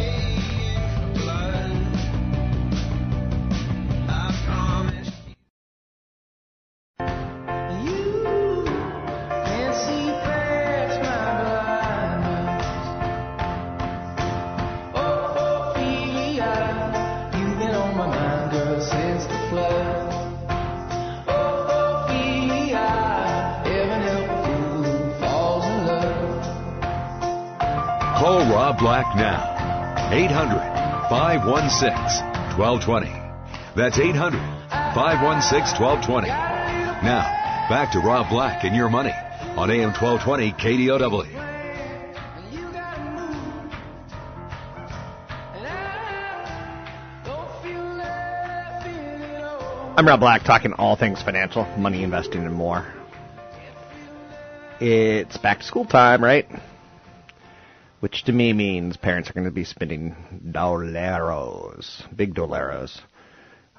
516 31.71 32.59
1220. 32.59 33.07
That's 33.77 33.99
800 33.99 34.41
516 34.71 35.81
1220. 35.81 36.27
Now, 36.27 37.23
back 37.71 37.93
to 37.93 38.01
Rob 38.01 38.29
Black 38.29 38.65
and 38.65 38.75
your 38.75 38.91
money 38.91 39.15
on 39.57 39.71
AM 39.71 39.93
1220 39.93 40.53
KDOW. 40.53 41.37
I'm 49.97 50.09
Rob 50.09 50.19
Black, 50.21 50.43
talking 50.43 50.73
all 50.73 50.97
things 50.97 51.23
financial, 51.23 51.67
money, 51.77 52.03
investing, 52.03 52.45
and 52.45 52.55
more. 52.55 52.93
It's 54.81 55.37
back 55.37 55.61
to 55.61 55.65
school 55.65 55.85
time, 55.85 56.25
right? 56.25 56.49
Which 58.01 58.25
to 58.25 58.33
me 58.33 58.55
means 58.55 58.97
parents 58.97 59.29
are 59.29 59.35
going 59.35 59.45
to 59.45 59.51
be 59.51 59.65
spending 59.65 60.17
doleros, 60.51 62.03
big 62.17 62.35
doleros. 62.35 62.99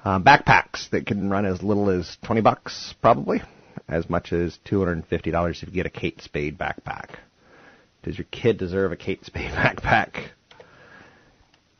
Um, 0.04 0.24
backpacks 0.24 0.90
that 0.90 1.06
can 1.06 1.28
run 1.28 1.44
as 1.44 1.62
little 1.62 1.90
as 1.90 2.16
20 2.24 2.40
bucks, 2.40 2.94
probably, 3.02 3.42
as 3.88 4.08
much 4.08 4.32
as 4.32 4.58
$250 4.64 5.62
if 5.62 5.68
you 5.68 5.74
get 5.74 5.86
a 5.86 5.90
Kate 5.90 6.20
Spade 6.20 6.56
backpack. 6.56 7.16
Does 8.02 8.18
your 8.18 8.26
kid 8.30 8.58
deserve 8.58 8.92
a 8.92 8.96
Kate 8.96 9.24
Spade 9.24 9.50
backpack? 9.52 10.30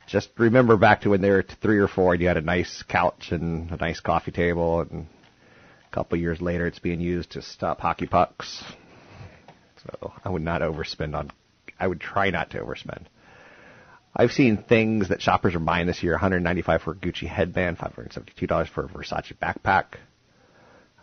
Just 0.07 0.31
remember 0.37 0.77
back 0.77 1.03
to 1.03 1.11
when 1.11 1.21
they 1.21 1.31
were 1.31 1.45
three 1.63 1.79
or 1.79 1.89
four 1.89 2.13
and 2.13 2.21
you 2.21 2.29
had 2.29 2.37
a 2.37 2.43
nice 2.43 2.83
couch 2.89 3.29
and 3.31 3.71
a 3.71 3.77
nice 3.77 4.01
coffee 4.01 4.31
table, 4.31 4.81
and 4.81 5.07
a 5.91 5.95
couple 5.95 6.19
years 6.19 6.41
later 6.41 6.67
it's 6.67 6.81
being 6.81 7.01
used 7.01 7.31
to 7.33 7.43
stop 7.43 7.81
hockey 7.81 8.07
pucks. 8.07 8.63
So 9.85 10.13
I 10.25 10.29
would 10.29 10.43
not 10.43 10.61
overspend 10.61 11.15
on. 11.15 11.31
I 11.83 11.87
would 11.89 12.01
try 12.01 12.31
not 12.31 12.51
to 12.51 12.61
overspend. 12.61 13.07
I've 14.15 14.31
seen 14.31 14.59
things 14.59 15.09
that 15.09 15.21
shoppers 15.21 15.57
are 15.57 15.59
buying 15.59 15.89
this 15.89 16.03
year: 16.03 16.13
195 16.13 16.83
for 16.83 16.93
a 16.93 16.95
Gucci 16.95 17.27
headband, 17.27 17.79
572 17.79 18.47
dollars 18.47 18.69
for 18.69 18.85
a 18.85 18.89
Versace 18.89 19.35
backpack. 19.37 19.97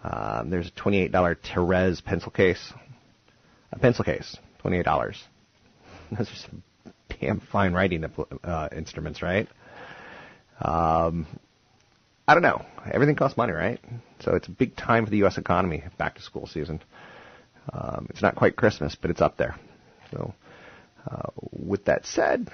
Um, 0.02 0.50
there's 0.50 0.70
a 0.70 0.72
$28 0.72 1.38
Therese 1.44 2.00
pencil 2.00 2.32
case. 2.32 2.74
A 3.74 3.80
pencil 3.80 4.06
case, 4.06 4.38
$28. 4.64 4.86
Those 6.18 6.32
are 6.32 6.36
some 6.36 6.64
damn 7.20 7.42
fine 7.42 7.74
writing 7.74 8.06
uh, 8.44 8.70
instruments, 8.76 9.22
right? 9.22 9.50
Um, 10.62 11.28
I 12.26 12.36
don't 12.36 12.44
know. 12.44 12.64
Everything 12.90 13.16
costs 13.16 13.38
money, 13.38 13.52
right? 13.52 13.80
So 14.22 14.36
it's 14.36 14.48
a 14.48 14.52
big 14.52 14.78
time 14.78 15.04
for 15.04 15.12
the 15.12 15.18
U.S. 15.18 15.38
economy, 15.38 15.84
back 15.98 16.16
to 16.16 16.22
school 16.22 16.48
season. 16.48 16.82
Um, 17.74 18.08
it's 18.10 18.22
not 18.22 18.36
quite 18.36 18.56
Christmas, 18.56 18.96
but 18.96 19.12
it's 19.12 19.22
up 19.22 19.36
there. 19.36 19.56
So, 20.12 20.34
uh, 21.10 21.30
with 21.52 21.86
that 21.86 22.06
said, 22.06 22.50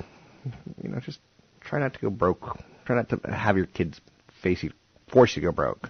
you 0.82 0.90
know, 0.90 1.00
just 1.00 1.20
try 1.62 1.80
not 1.80 1.94
to 1.94 2.00
go 2.00 2.10
broke. 2.10 2.58
Try 2.86 2.96
not 2.96 3.10
to 3.10 3.32
have 3.32 3.58
your 3.58 3.66
kids 3.66 4.00
face 4.42 4.64
you, 4.64 4.72
force 5.12 5.36
you 5.36 5.42
to 5.42 5.48
go 5.48 5.52
broke. 5.52 5.90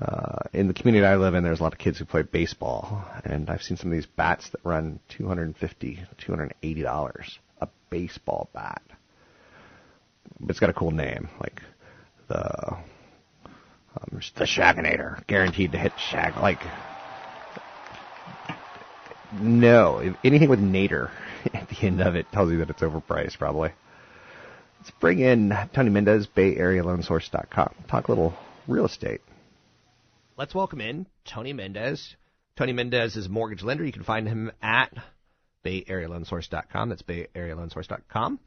Uh, 0.00 0.40
in 0.52 0.68
the 0.68 0.74
community 0.74 1.06
I 1.06 1.16
live 1.16 1.34
in, 1.34 1.42
there's 1.42 1.60
a 1.60 1.62
lot 1.62 1.72
of 1.72 1.78
kids 1.78 1.98
who 1.98 2.04
play 2.04 2.22
baseball, 2.22 3.02
and 3.24 3.48
I've 3.48 3.62
seen 3.62 3.76
some 3.78 3.90
of 3.90 3.96
these 3.96 4.06
bats 4.06 4.50
that 4.50 4.60
run 4.62 5.00
250, 5.16 6.00
280 6.18 6.82
dollars 6.82 7.38
a 7.60 7.68
baseball 7.88 8.50
bat. 8.52 8.82
But 10.38 10.50
it's 10.50 10.60
got 10.60 10.68
a 10.68 10.74
cool 10.74 10.90
name, 10.90 11.30
like 11.40 11.62
the 12.28 12.74
um, 12.74 14.20
the 14.34 14.44
Shaginator, 14.44 15.26
guaranteed 15.26 15.72
to 15.72 15.78
hit 15.78 15.92
Shag. 15.98 16.36
Like, 16.36 16.60
no, 19.32 20.14
anything 20.22 20.50
with 20.50 20.60
Nader 20.60 21.10
at 21.54 21.68
the 21.68 21.86
end 21.86 22.00
of 22.00 22.14
it 22.14 22.26
tells 22.32 22.50
you 22.50 22.58
that 22.58 22.70
it's 22.70 22.82
overpriced, 22.82 23.38
probably. 23.38 23.70
Let's 24.78 24.90
bring 25.00 25.18
in 25.18 25.52
Tony 25.74 25.90
Mendez, 25.90 26.26
Bay 26.26 26.56
Area 26.56 26.82
BayAreaLoanSource.com. 26.82 27.74
Talk 27.88 28.08
a 28.08 28.10
little 28.10 28.34
real 28.68 28.86
estate. 28.86 29.20
Let's 30.36 30.54
welcome 30.54 30.80
in 30.80 31.06
Tony 31.24 31.52
Mendez. 31.52 32.14
Tony 32.56 32.72
Mendez 32.72 33.16
is 33.16 33.26
a 33.26 33.28
mortgage 33.28 33.62
lender. 33.62 33.84
You 33.84 33.92
can 33.92 34.04
find 34.04 34.28
him 34.28 34.52
at 34.62 34.92
BayAreaLoanSource.com. 35.64 36.88
That's 36.88 37.02
BayAreaLoanSource.com. 37.02 38.38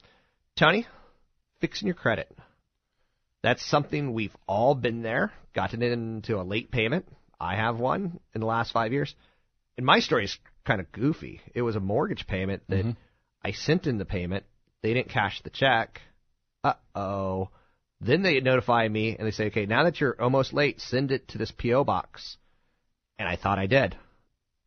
Tony, 0.55 0.87
fixing 1.61 1.87
your 1.87 1.95
credit. 1.95 2.31
That's 3.41 3.65
something 3.65 4.13
we've 4.13 4.35
all 4.47 4.75
been 4.75 5.01
there, 5.01 5.31
gotten 5.53 5.81
into 5.81 6.39
a 6.39 6.43
late 6.43 6.71
payment. 6.71 7.05
I 7.39 7.55
have 7.55 7.79
one 7.79 8.19
in 8.33 8.41
the 8.41 8.47
last 8.47 8.71
five 8.71 8.91
years. 8.91 9.15
And 9.77 9.85
my 9.85 9.99
story 9.99 10.25
is 10.25 10.37
kind 10.69 10.81
of 10.81 10.91
goofy. 10.91 11.41
It 11.55 11.63
was 11.63 11.75
a 11.75 11.79
mortgage 11.79 12.27
payment 12.27 12.61
that 12.69 12.85
mm-hmm. 12.85 12.91
I 13.43 13.51
sent 13.53 13.87
in 13.87 13.97
the 13.97 14.05
payment. 14.05 14.45
They 14.83 14.93
didn't 14.93 15.09
cash 15.09 15.41
the 15.43 15.49
check. 15.49 15.99
Uh 16.63 16.73
oh. 16.93 17.49
Then 17.99 18.21
they 18.21 18.39
notify 18.39 18.87
me 18.87 19.15
and 19.17 19.27
they 19.27 19.31
say, 19.31 19.47
okay, 19.47 19.65
now 19.65 19.83
that 19.83 19.99
you're 19.99 20.15
almost 20.21 20.53
late, 20.53 20.79
send 20.79 21.11
it 21.11 21.27
to 21.29 21.39
this 21.39 21.51
P.O. 21.51 21.83
box. 21.83 22.37
And 23.17 23.27
I 23.27 23.35
thought 23.35 23.57
I 23.57 23.65
did. 23.65 23.97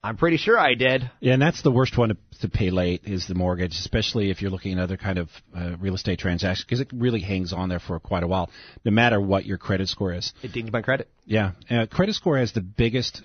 I'm 0.05 0.17
pretty 0.17 0.37
sure 0.37 0.59
I 0.59 0.75
did. 0.75 1.09
Yeah, 1.21 1.35
and 1.35 1.41
that's 1.41 1.63
the 1.63 1.71
worst 1.71 1.97
one 1.97 2.09
to, 2.09 2.17
to 2.41 2.49
pay 2.49 2.71
late 2.71 3.03
is 3.05 3.29
the 3.29 3.37
mortgage, 3.37 3.77
especially 3.77 4.31
if 4.31 4.43
you're 4.43 4.51
looking 4.51 4.73
at 4.73 4.83
other 4.83 4.97
kind 4.97 5.19
of 5.19 5.29
uh, 5.57 5.77
real 5.79 5.95
estate 5.95 6.19
transactions, 6.19 6.65
because 6.65 6.81
it 6.81 6.89
really 6.93 7.21
hangs 7.21 7.53
on 7.53 7.69
there 7.69 7.79
for 7.79 8.01
quite 8.01 8.25
a 8.25 8.27
while, 8.27 8.51
no 8.85 8.91
matter 8.91 9.21
what 9.21 9.47
your 9.47 9.59
credit 9.59 9.89
score 9.89 10.13
is. 10.13 10.33
It 10.43 10.53
dings 10.53 10.73
my 10.73 10.83
credit. 10.83 11.09
Yeah, 11.25 11.53
uh, 11.71 11.87
credit 11.87 12.17
score 12.17 12.37
has 12.37 12.53
the 12.53 12.61
biggest 12.61 13.23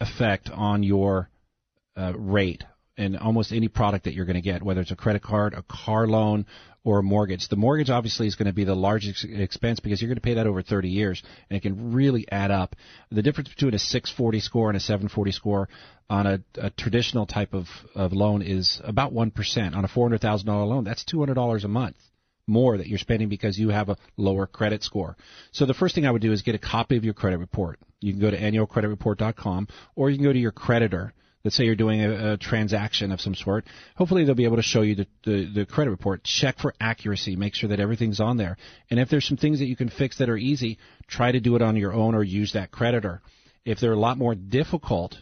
effect 0.00 0.50
on 0.52 0.82
your 0.82 1.30
uh, 2.00 2.12
rate 2.16 2.64
in 2.96 3.16
almost 3.16 3.52
any 3.52 3.68
product 3.68 4.04
that 4.04 4.14
you're 4.14 4.26
going 4.26 4.34
to 4.34 4.42
get, 4.42 4.62
whether 4.62 4.80
it's 4.80 4.90
a 4.90 4.96
credit 4.96 5.22
card, 5.22 5.54
a 5.54 5.62
car 5.62 6.06
loan, 6.06 6.46
or 6.84 6.98
a 6.98 7.02
mortgage. 7.02 7.48
The 7.48 7.56
mortgage 7.56 7.90
obviously 7.90 8.26
is 8.26 8.36
going 8.36 8.46
to 8.46 8.52
be 8.52 8.64
the 8.64 8.74
largest 8.74 9.24
expense 9.24 9.80
because 9.80 10.00
you're 10.00 10.08
going 10.08 10.16
to 10.16 10.22
pay 10.22 10.34
that 10.34 10.46
over 10.46 10.62
30 10.62 10.88
years, 10.88 11.22
and 11.48 11.56
it 11.56 11.60
can 11.60 11.92
really 11.92 12.26
add 12.30 12.50
up. 12.50 12.76
The 13.10 13.22
difference 13.22 13.50
between 13.50 13.74
a 13.74 13.78
640 13.78 14.40
score 14.40 14.68
and 14.68 14.76
a 14.76 14.80
740 14.80 15.32
score 15.32 15.68
on 16.08 16.26
a, 16.26 16.40
a 16.56 16.70
traditional 16.70 17.26
type 17.26 17.54
of, 17.54 17.66
of 17.94 18.12
loan 18.12 18.42
is 18.42 18.80
about 18.84 19.12
1%. 19.12 19.76
On 19.76 19.84
a 19.84 19.88
$400,000 19.88 20.46
loan, 20.46 20.84
that's 20.84 21.04
$200 21.04 21.64
a 21.64 21.68
month 21.68 21.96
more 22.46 22.78
that 22.78 22.88
you're 22.88 22.98
spending 22.98 23.28
because 23.28 23.56
you 23.58 23.68
have 23.68 23.88
a 23.88 23.96
lower 24.16 24.46
credit 24.46 24.82
score. 24.82 25.16
So 25.52 25.66
the 25.66 25.74
first 25.74 25.94
thing 25.94 26.04
I 26.04 26.10
would 26.10 26.22
do 26.22 26.32
is 26.32 26.42
get 26.42 26.56
a 26.56 26.58
copy 26.58 26.96
of 26.96 27.04
your 27.04 27.14
credit 27.14 27.38
report. 27.38 27.78
You 28.00 28.12
can 28.12 28.20
go 28.20 28.30
to 28.30 28.38
annualcreditreport.com 28.38 29.68
or 29.94 30.10
you 30.10 30.16
can 30.16 30.24
go 30.24 30.32
to 30.32 30.38
your 30.38 30.50
creditor 30.50 31.14
let's 31.44 31.56
say 31.56 31.64
you're 31.64 31.74
doing 31.74 32.02
a, 32.02 32.32
a, 32.32 32.36
transaction 32.36 33.12
of 33.12 33.20
some 33.20 33.34
sort, 33.34 33.64
hopefully 33.96 34.24
they'll 34.24 34.34
be 34.34 34.44
able 34.44 34.56
to 34.56 34.62
show 34.62 34.82
you 34.82 34.94
the, 34.94 35.06
the, 35.24 35.52
the, 35.54 35.66
credit 35.66 35.90
report. 35.90 36.22
Check 36.22 36.58
for 36.58 36.74
accuracy. 36.80 37.36
Make 37.36 37.54
sure 37.54 37.70
that 37.70 37.80
everything's 37.80 38.20
on 38.20 38.36
there. 38.36 38.56
And 38.90 39.00
if 39.00 39.08
there's 39.08 39.26
some 39.26 39.36
things 39.36 39.58
that 39.60 39.66
you 39.66 39.76
can 39.76 39.88
fix 39.88 40.18
that 40.18 40.28
are 40.28 40.36
easy, 40.36 40.78
try 41.06 41.32
to 41.32 41.40
do 41.40 41.56
it 41.56 41.62
on 41.62 41.76
your 41.76 41.92
own 41.92 42.14
or 42.14 42.22
use 42.22 42.52
that 42.52 42.70
creditor. 42.70 43.22
If 43.64 43.80
they're 43.80 43.92
a 43.92 43.98
lot 43.98 44.18
more 44.18 44.34
difficult, 44.34 45.16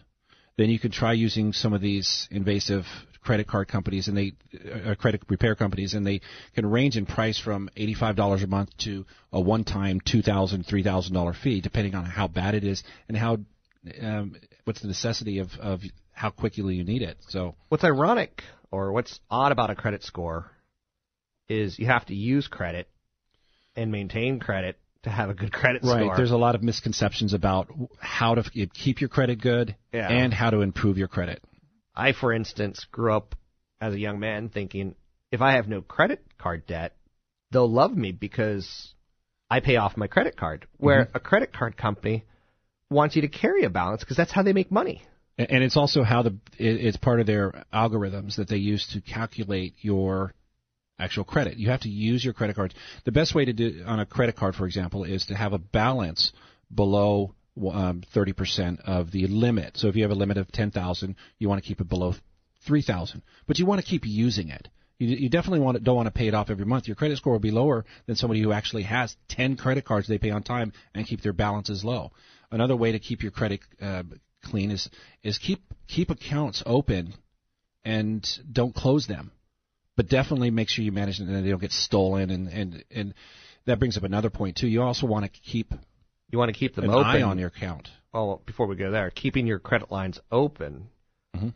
then 0.56 0.70
you 0.70 0.78
can 0.78 0.90
try 0.90 1.12
using 1.12 1.52
some 1.52 1.72
of 1.72 1.80
these 1.80 2.28
invasive 2.30 2.84
credit 3.20 3.46
card 3.46 3.68
companies 3.68 4.08
and 4.08 4.16
they 4.16 4.32
uh, 4.72 4.94
credit 4.94 5.20
repair 5.28 5.54
companies 5.54 5.94
and 5.94 6.06
they 6.06 6.20
can 6.54 6.64
range 6.64 6.96
in 6.96 7.04
price 7.04 7.38
from 7.38 7.68
$85 7.76 8.42
a 8.42 8.46
month 8.46 8.76
to 8.78 9.04
a 9.32 9.40
one-time 9.40 10.00
$2,000 10.00 10.64
$3,000 10.64 11.36
fee 11.36 11.60
depending 11.60 11.94
on 11.94 12.04
how 12.04 12.26
bad 12.26 12.54
it 12.54 12.64
is 12.64 12.82
and 13.06 13.16
how 13.16 13.38
um, 14.02 14.34
what's 14.64 14.80
the 14.80 14.88
necessity 14.88 15.38
of, 15.38 15.48
of 15.60 15.82
how 16.18 16.30
quickly 16.30 16.74
you 16.74 16.84
need 16.84 17.02
it. 17.02 17.16
So 17.28 17.54
what's 17.68 17.84
ironic 17.84 18.42
or 18.72 18.92
what's 18.92 19.20
odd 19.30 19.52
about 19.52 19.70
a 19.70 19.74
credit 19.76 20.02
score 20.02 20.50
is 21.48 21.78
you 21.78 21.86
have 21.86 22.04
to 22.06 22.14
use 22.14 22.48
credit 22.48 22.88
and 23.76 23.92
maintain 23.92 24.40
credit 24.40 24.78
to 25.04 25.10
have 25.10 25.30
a 25.30 25.34
good 25.34 25.52
credit 25.52 25.82
right. 25.84 26.02
score. 26.02 26.16
There's 26.16 26.32
a 26.32 26.36
lot 26.36 26.56
of 26.56 26.62
misconceptions 26.62 27.32
about 27.34 27.68
how 28.00 28.34
to 28.34 28.42
keep 28.74 29.00
your 29.00 29.08
credit 29.08 29.40
good 29.40 29.76
Yeah. 29.92 30.08
and 30.10 30.34
how 30.34 30.50
to 30.50 30.60
improve 30.60 30.98
your 30.98 31.06
credit. 31.08 31.40
I, 31.94 32.12
for 32.12 32.32
instance, 32.32 32.84
grew 32.90 33.14
up 33.16 33.36
as 33.80 33.94
a 33.94 33.98
young 33.98 34.18
man 34.18 34.48
thinking 34.48 34.96
if 35.30 35.40
I 35.40 35.52
have 35.52 35.68
no 35.68 35.82
credit 35.82 36.24
card 36.36 36.66
debt, 36.66 36.96
they'll 37.52 37.70
love 37.70 37.96
me 37.96 38.10
because 38.12 38.92
I 39.48 39.60
pay 39.60 39.76
off 39.76 39.96
my 39.96 40.08
credit 40.08 40.36
card. 40.36 40.66
Where 40.78 41.04
Mm-hmm. 41.04 41.16
a 41.16 41.20
credit 41.20 41.52
card 41.52 41.76
company 41.76 42.24
wants 42.90 43.14
you 43.14 43.22
to 43.22 43.28
carry 43.28 43.62
a 43.64 43.70
balance 43.70 44.00
because 44.02 44.16
that's 44.16 44.32
how 44.32 44.42
they 44.42 44.52
make 44.52 44.72
money. 44.72 45.02
And 45.38 45.62
it's 45.62 45.76
also 45.76 46.02
how 46.02 46.22
the 46.22 46.36
it's 46.58 46.96
part 46.96 47.20
of 47.20 47.26
their 47.26 47.64
algorithms 47.72 48.36
that 48.36 48.48
they 48.48 48.56
use 48.56 48.88
to 48.92 49.00
calculate 49.00 49.74
your 49.80 50.34
actual 50.98 51.22
credit. 51.22 51.58
You 51.58 51.70
have 51.70 51.82
to 51.82 51.88
use 51.88 52.24
your 52.24 52.34
credit 52.34 52.56
cards. 52.56 52.74
The 53.04 53.12
best 53.12 53.34
way 53.34 53.44
to 53.44 53.52
do 53.52 53.84
on 53.86 54.00
a 54.00 54.06
credit 54.06 54.34
card, 54.34 54.56
for 54.56 54.66
example, 54.66 55.04
is 55.04 55.26
to 55.26 55.36
have 55.36 55.52
a 55.52 55.58
balance 55.58 56.32
below 56.74 57.34
um, 57.72 58.02
30% 58.14 58.80
of 58.80 59.10
the 59.12 59.26
limit. 59.28 59.76
So 59.76 59.88
if 59.88 59.96
you 59.96 60.02
have 60.02 60.10
a 60.10 60.16
limit 60.16 60.38
of 60.38 60.50
10,000, 60.50 61.14
you 61.38 61.48
want 61.48 61.62
to 61.62 61.66
keep 61.66 61.80
it 61.80 61.88
below 61.88 62.14
3,000, 62.66 63.22
but 63.46 63.58
you 63.58 63.66
want 63.66 63.80
to 63.80 63.86
keep 63.86 64.02
using 64.04 64.48
it. 64.48 64.68
You, 64.98 65.08
you 65.08 65.28
definitely 65.28 65.60
want 65.60 65.76
to, 65.76 65.82
don't 65.82 65.96
want 65.96 66.06
to 66.06 66.12
pay 66.12 66.28
it 66.28 66.34
off 66.34 66.50
every 66.50 66.66
month. 66.66 66.88
Your 66.88 66.96
credit 66.96 67.16
score 67.18 67.32
will 67.32 67.40
be 67.40 67.50
lower 67.50 67.84
than 68.06 68.16
somebody 68.16 68.42
who 68.42 68.52
actually 68.52 68.82
has 68.84 69.16
10 69.28 69.56
credit 69.56 69.84
cards 69.84 70.08
they 70.08 70.18
pay 70.18 70.30
on 70.30 70.42
time 70.42 70.72
and 70.94 71.06
keep 71.06 71.22
their 71.22 71.32
balances 71.32 71.84
low. 71.84 72.10
Another 72.50 72.76
way 72.76 72.92
to 72.92 72.98
keep 72.98 73.22
your 73.22 73.30
credit 73.30 73.60
uh, 73.80 74.02
clean 74.44 74.70
is 74.70 74.88
is 75.22 75.38
keep 75.38 75.60
keep 75.86 76.10
accounts 76.10 76.62
open 76.66 77.14
and 77.84 78.26
don't 78.50 78.74
close 78.74 79.06
them, 79.06 79.30
but 79.96 80.08
definitely 80.08 80.50
make 80.50 80.68
sure 80.68 80.84
you 80.84 80.92
manage 80.92 81.18
them 81.18 81.28
and 81.32 81.44
they 81.44 81.50
don't 81.50 81.60
get 81.60 81.72
stolen. 81.72 82.30
And 82.30 82.48
and 82.48 82.84
and 82.90 83.14
that 83.66 83.78
brings 83.78 83.96
up 83.96 84.02
another 84.04 84.30
point 84.30 84.56
too. 84.56 84.68
You 84.68 84.82
also 84.82 85.06
want 85.06 85.24
to 85.24 85.40
keep 85.40 85.72
You 86.30 86.38
want 86.38 86.52
to 86.52 86.58
keep 86.58 86.74
them 86.74 86.84
an 86.84 86.90
open. 86.90 87.06
eye 87.06 87.22
on 87.22 87.38
your 87.38 87.48
account. 87.48 87.88
well, 88.12 88.40
before 88.46 88.66
we 88.66 88.74
go 88.76 88.90
there, 88.90 89.10
keeping 89.10 89.46
your 89.46 89.58
credit 89.58 89.90
lines 89.92 90.18
open 90.32 90.88
Mhm. 91.36 91.52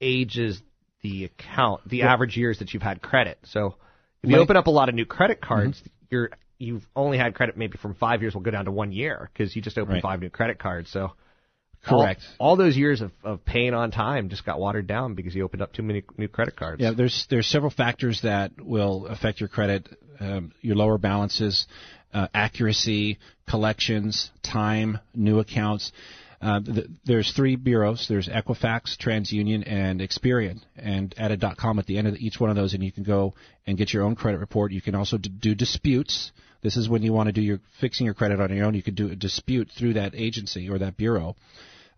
ages 0.00 0.60
the 1.02 1.24
account, 1.24 1.86
the 1.88 2.00
Well- 2.00 2.08
average 2.08 2.36
years 2.36 2.58
that 2.58 2.72
you've 2.74 2.82
had 2.82 3.00
credit. 3.02 3.38
So 3.44 3.76
if 4.22 4.28
you 4.30 4.36
Like- 4.36 4.42
open 4.42 4.56
up 4.56 4.66
a 4.66 4.70
lot 4.70 4.88
of 4.88 4.94
new 4.94 5.06
credit 5.06 5.40
cards, 5.40 5.82
you're 6.10 6.30
you've 6.58 6.86
only 6.94 7.16
had 7.16 7.34
credit 7.34 7.56
maybe 7.56 7.78
from 7.78 7.94
five 7.94 8.20
years 8.20 8.34
will 8.34 8.42
go 8.42 8.50
down 8.50 8.66
to 8.66 8.70
one 8.70 8.92
year 8.92 9.30
because 9.32 9.56
you 9.56 9.62
just 9.62 9.78
opened 9.78 9.94
Right. 9.94 10.02
five 10.02 10.20
new 10.20 10.28
credit 10.28 10.58
cards. 10.58 10.90
So 10.90 11.12
Correct. 11.82 12.20
All, 12.38 12.56
those 12.56 12.76
years 12.76 13.00
of, 13.00 13.10
of 13.24 13.44
paying 13.44 13.72
on 13.72 13.90
time 13.90 14.28
just 14.28 14.44
got 14.44 14.60
watered 14.60 14.86
down 14.86 15.14
because 15.14 15.34
you 15.34 15.44
opened 15.44 15.62
up 15.62 15.72
too 15.72 15.82
many 15.82 16.02
new 16.18 16.28
credit 16.28 16.54
cards. 16.56 16.80
Yeah, 16.80 16.92
there's 16.94 17.26
there's 17.30 17.46
several 17.46 17.70
factors 17.70 18.20
that 18.22 18.52
will 18.60 19.06
affect 19.06 19.40
your 19.40 19.48
credit. 19.48 19.88
Um, 20.20 20.52
your 20.60 20.76
lower 20.76 20.98
balances, 20.98 21.66
uh, 22.12 22.28
accuracy, 22.34 23.18
collections, 23.48 24.30
time, 24.42 24.98
new 25.14 25.38
accounts. 25.38 25.92
Uh, 26.42 26.60
th- 26.60 26.86
there's 27.06 27.32
three 27.32 27.56
bureaus. 27.56 28.04
There's 28.06 28.28
Equifax, 28.28 28.98
TransUnion, 28.98 29.62
and 29.66 30.00
Experian. 30.02 30.60
And 30.76 31.14
at 31.16 31.30
a 31.30 31.38
dot 31.38 31.56
.com 31.56 31.78
at 31.78 31.86
the 31.86 31.96
end 31.96 32.06
of 32.06 32.16
each 32.16 32.38
one 32.38 32.50
of 32.50 32.56
those, 32.56 32.74
and 32.74 32.84
you 32.84 32.92
can 32.92 33.02
go 33.04 33.32
and 33.66 33.78
get 33.78 33.94
your 33.94 34.02
own 34.02 34.14
credit 34.14 34.40
report. 34.40 34.72
You 34.72 34.82
can 34.82 34.94
also 34.94 35.16
d- 35.16 35.30
do 35.30 35.54
disputes. 35.54 36.32
This 36.62 36.76
is 36.76 36.88
when 36.88 37.02
you 37.02 37.12
want 37.12 37.28
to 37.28 37.32
do 37.32 37.40
your 37.40 37.60
fixing 37.80 38.04
your 38.04 38.14
credit 38.14 38.40
on 38.40 38.54
your 38.54 38.66
own. 38.66 38.74
You 38.74 38.82
can 38.82 38.94
do 38.94 39.10
a 39.10 39.16
dispute 39.16 39.70
through 39.76 39.94
that 39.94 40.14
agency 40.14 40.68
or 40.68 40.78
that 40.78 40.96
bureau. 40.96 41.36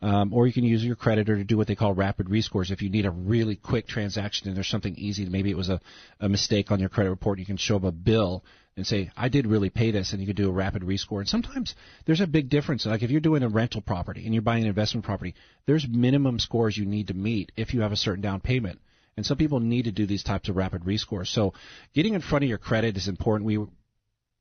Um, 0.00 0.32
or 0.34 0.48
you 0.48 0.52
can 0.52 0.64
use 0.64 0.84
your 0.84 0.96
creditor 0.96 1.36
to 1.36 1.44
do 1.44 1.56
what 1.56 1.68
they 1.68 1.76
call 1.76 1.94
rapid 1.94 2.26
rescores. 2.26 2.72
If 2.72 2.82
you 2.82 2.90
need 2.90 3.06
a 3.06 3.10
really 3.10 3.54
quick 3.54 3.86
transaction 3.86 4.48
and 4.48 4.56
there's 4.56 4.68
something 4.68 4.96
easy, 4.96 5.26
maybe 5.26 5.50
it 5.50 5.56
was 5.56 5.68
a, 5.68 5.80
a 6.18 6.28
mistake 6.28 6.72
on 6.72 6.80
your 6.80 6.88
credit 6.88 7.10
report, 7.10 7.38
you 7.38 7.46
can 7.46 7.56
show 7.56 7.78
them 7.78 7.88
a 7.88 7.92
bill 7.92 8.44
and 8.76 8.84
say, 8.84 9.10
I 9.16 9.28
did 9.28 9.46
really 9.46 9.70
pay 9.70 9.90
this, 9.90 10.12
and 10.12 10.20
you 10.20 10.26
can 10.26 10.34
do 10.34 10.48
a 10.48 10.52
rapid 10.52 10.82
rescore. 10.82 11.20
And 11.20 11.28
sometimes 11.28 11.74
there's 12.04 12.20
a 12.20 12.26
big 12.26 12.48
difference. 12.48 12.86
Like 12.86 13.02
if 13.02 13.10
you're 13.10 13.20
doing 13.20 13.42
a 13.42 13.48
rental 13.48 13.80
property 13.80 14.24
and 14.24 14.34
you're 14.34 14.42
buying 14.42 14.62
an 14.62 14.68
investment 14.68 15.04
property, 15.04 15.34
there's 15.66 15.86
minimum 15.86 16.40
scores 16.40 16.76
you 16.76 16.86
need 16.86 17.08
to 17.08 17.14
meet 17.14 17.52
if 17.56 17.74
you 17.74 17.82
have 17.82 17.92
a 17.92 17.96
certain 17.96 18.22
down 18.22 18.40
payment. 18.40 18.80
And 19.16 19.26
some 19.26 19.36
people 19.36 19.60
need 19.60 19.84
to 19.84 19.92
do 19.92 20.06
these 20.06 20.24
types 20.24 20.48
of 20.48 20.56
rapid 20.56 20.82
rescores. 20.82 21.26
So 21.26 21.52
getting 21.94 22.14
in 22.14 22.22
front 22.22 22.44
of 22.44 22.48
your 22.48 22.58
credit 22.58 22.96
is 22.96 23.08
important. 23.08 23.46
We 23.46 23.58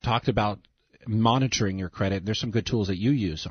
talked 0.04 0.28
about 0.28 0.60
monitoring 1.08 1.78
your 1.78 1.90
credit. 1.90 2.26
There's 2.26 2.40
some 2.40 2.52
good 2.52 2.66
tools 2.66 2.88
that 2.88 2.98
you 2.98 3.12
use. 3.12 3.48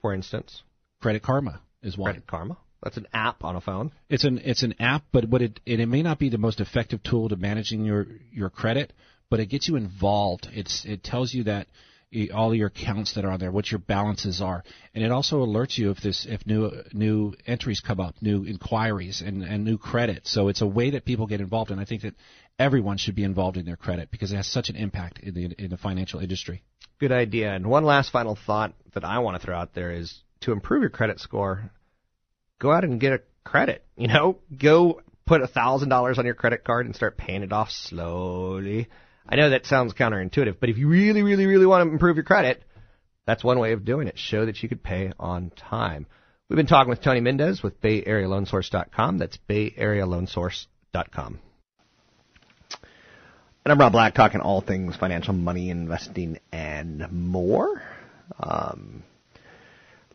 For 0.00 0.14
instance, 0.14 0.62
Credit 1.00 1.22
Karma 1.22 1.60
is 1.82 1.96
one. 1.96 2.12
Credit 2.12 2.26
Karma. 2.26 2.56
That's 2.82 2.96
an 2.96 3.06
app 3.12 3.44
on 3.44 3.54
a 3.54 3.60
phone. 3.60 3.92
It's 4.08 4.24
an 4.24 4.40
it's 4.44 4.64
an 4.64 4.74
app, 4.80 5.04
but 5.12 5.26
what 5.26 5.42
it 5.42 5.60
and 5.66 5.80
it 5.80 5.86
may 5.86 6.02
not 6.02 6.18
be 6.18 6.30
the 6.30 6.38
most 6.38 6.60
effective 6.60 7.02
tool 7.02 7.28
to 7.28 7.36
managing 7.36 7.84
your 7.84 8.06
your 8.32 8.50
credit, 8.50 8.92
but 9.30 9.38
it 9.38 9.46
gets 9.46 9.68
you 9.68 9.76
involved. 9.76 10.48
It's 10.52 10.84
it 10.84 11.04
tells 11.04 11.32
you 11.32 11.44
that 11.44 11.68
eh, 12.12 12.26
all 12.34 12.52
your 12.52 12.66
accounts 12.66 13.14
that 13.14 13.24
are 13.24 13.30
on 13.30 13.38
there, 13.38 13.52
what 13.52 13.70
your 13.70 13.78
balances 13.78 14.40
are, 14.40 14.64
and 14.94 15.04
it 15.04 15.12
also 15.12 15.46
alerts 15.46 15.78
you 15.78 15.92
if 15.92 16.00
this 16.00 16.26
if 16.28 16.44
new 16.44 16.72
new 16.92 17.34
entries 17.46 17.78
come 17.78 18.00
up, 18.00 18.16
new 18.20 18.44
inquiries, 18.44 19.22
and 19.24 19.44
and 19.44 19.64
new 19.64 19.78
credit. 19.78 20.26
So 20.26 20.48
it's 20.48 20.60
a 20.60 20.66
way 20.66 20.90
that 20.90 21.04
people 21.04 21.28
get 21.28 21.40
involved, 21.40 21.70
and 21.70 21.80
I 21.80 21.84
think 21.84 22.02
that 22.02 22.14
everyone 22.58 22.96
should 22.98 23.14
be 23.14 23.24
involved 23.24 23.56
in 23.56 23.64
their 23.64 23.76
credit 23.76 24.10
because 24.10 24.32
it 24.32 24.36
has 24.36 24.46
such 24.46 24.68
an 24.68 24.76
impact 24.76 25.18
in 25.20 25.34
the 25.34 25.44
in 25.58 25.70
the 25.70 25.76
financial 25.76 26.20
industry. 26.20 26.62
Good 26.98 27.12
idea. 27.12 27.52
And 27.52 27.66
one 27.66 27.84
last 27.84 28.10
final 28.10 28.36
thought 28.46 28.74
that 28.94 29.04
I 29.04 29.18
want 29.18 29.40
to 29.40 29.44
throw 29.44 29.56
out 29.56 29.74
there 29.74 29.90
is 29.92 30.22
to 30.42 30.52
improve 30.52 30.82
your 30.82 30.90
credit 30.90 31.18
score, 31.20 31.70
go 32.58 32.70
out 32.72 32.84
and 32.84 33.00
get 33.00 33.12
a 33.12 33.20
credit. 33.44 33.84
You 33.96 34.08
know, 34.08 34.38
go 34.56 35.00
put 35.26 35.42
a 35.42 35.46
thousand 35.46 35.88
dollars 35.88 36.18
on 36.18 36.24
your 36.24 36.34
credit 36.34 36.64
card 36.64 36.86
and 36.86 36.94
start 36.96 37.16
paying 37.16 37.42
it 37.42 37.52
off 37.52 37.70
slowly. 37.70 38.88
I 39.28 39.36
know 39.36 39.50
that 39.50 39.66
sounds 39.66 39.94
counterintuitive, 39.94 40.56
but 40.58 40.68
if 40.68 40.78
you 40.78 40.88
really, 40.88 41.22
really, 41.22 41.46
really 41.46 41.66
want 41.66 41.86
to 41.86 41.92
improve 41.92 42.16
your 42.16 42.24
credit, 42.24 42.64
that's 43.26 43.44
one 43.44 43.58
way 43.60 43.72
of 43.72 43.84
doing 43.84 44.08
it. 44.08 44.18
Show 44.18 44.46
that 44.46 44.62
you 44.62 44.68
could 44.68 44.82
pay 44.82 45.12
on 45.18 45.50
time. 45.50 46.06
We've 46.48 46.56
been 46.56 46.66
talking 46.66 46.90
with 46.90 47.02
Tony 47.02 47.20
Mendez 47.20 47.62
with 47.62 47.80
BayAreaLoanSource.com. 47.80 49.18
That's 49.18 49.38
BayAreaLoanSource.com. 49.48 51.38
And 53.64 53.70
I'm 53.70 53.78
Rob 53.78 53.92
Black, 53.92 54.14
talking 54.14 54.40
all 54.40 54.60
things 54.60 54.96
financial, 54.96 55.34
money, 55.34 55.70
investing, 55.70 56.40
and 56.50 57.06
more. 57.12 57.80
Um, 58.40 59.04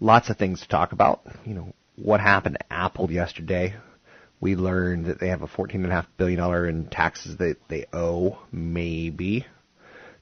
lots 0.01 0.29
of 0.29 0.35
things 0.35 0.59
to 0.59 0.67
talk 0.67 0.91
about. 0.91 1.21
You 1.45 1.53
know, 1.53 1.73
what 1.95 2.19
happened 2.19 2.57
to 2.59 2.73
Apple 2.73 3.09
yesterday? 3.09 3.75
We 4.41 4.57
learned 4.57 5.05
that 5.05 5.21
they 5.21 5.29
have 5.29 5.43
a 5.43 5.47
$14.5 5.47 6.07
billion 6.17 6.65
in 6.65 6.87
taxes 6.87 7.37
that 7.37 7.55
they 7.69 7.85
owe, 7.93 8.37
maybe. 8.51 9.45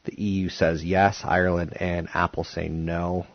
The 0.03 0.21
EU 0.21 0.49
says 0.49 0.83
yes, 0.83 1.21
Ireland 1.23 1.75
and 1.79 2.07
Apple 2.13 2.43
say 2.43 2.67
no. 2.67 3.25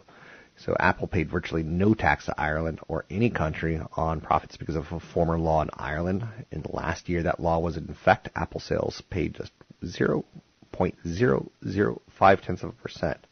So 0.65 0.75
Apple 0.79 1.07
paid 1.07 1.31
virtually 1.31 1.63
no 1.63 1.95
tax 1.95 2.27
to 2.27 2.39
Ireland 2.39 2.81
or 2.87 3.07
any 3.11 3.31
country 3.31 3.81
on 3.97 4.21
profits 4.21 4.59
because 4.59 4.77
of 4.77 4.93
a 4.93 5.01
former 5.01 5.39
law 5.39 5.63
in 5.63 5.71
Ireland. 5.73 6.27
In 6.51 6.61
the 6.61 6.73
last 6.73 7.09
year 7.09 7.23
that 7.23 7.41
law 7.41 7.59
was 7.59 7.79
in 7.79 7.89
effect, 7.89 8.29
Apple 8.37 8.61
sales 8.61 9.03
paid 9.09 9.37
just 9.37 9.53
0.005 9.83 12.41
tenths 12.43 12.63
of 12.63 12.69
a 12.69 12.73
percent. 12.73 13.27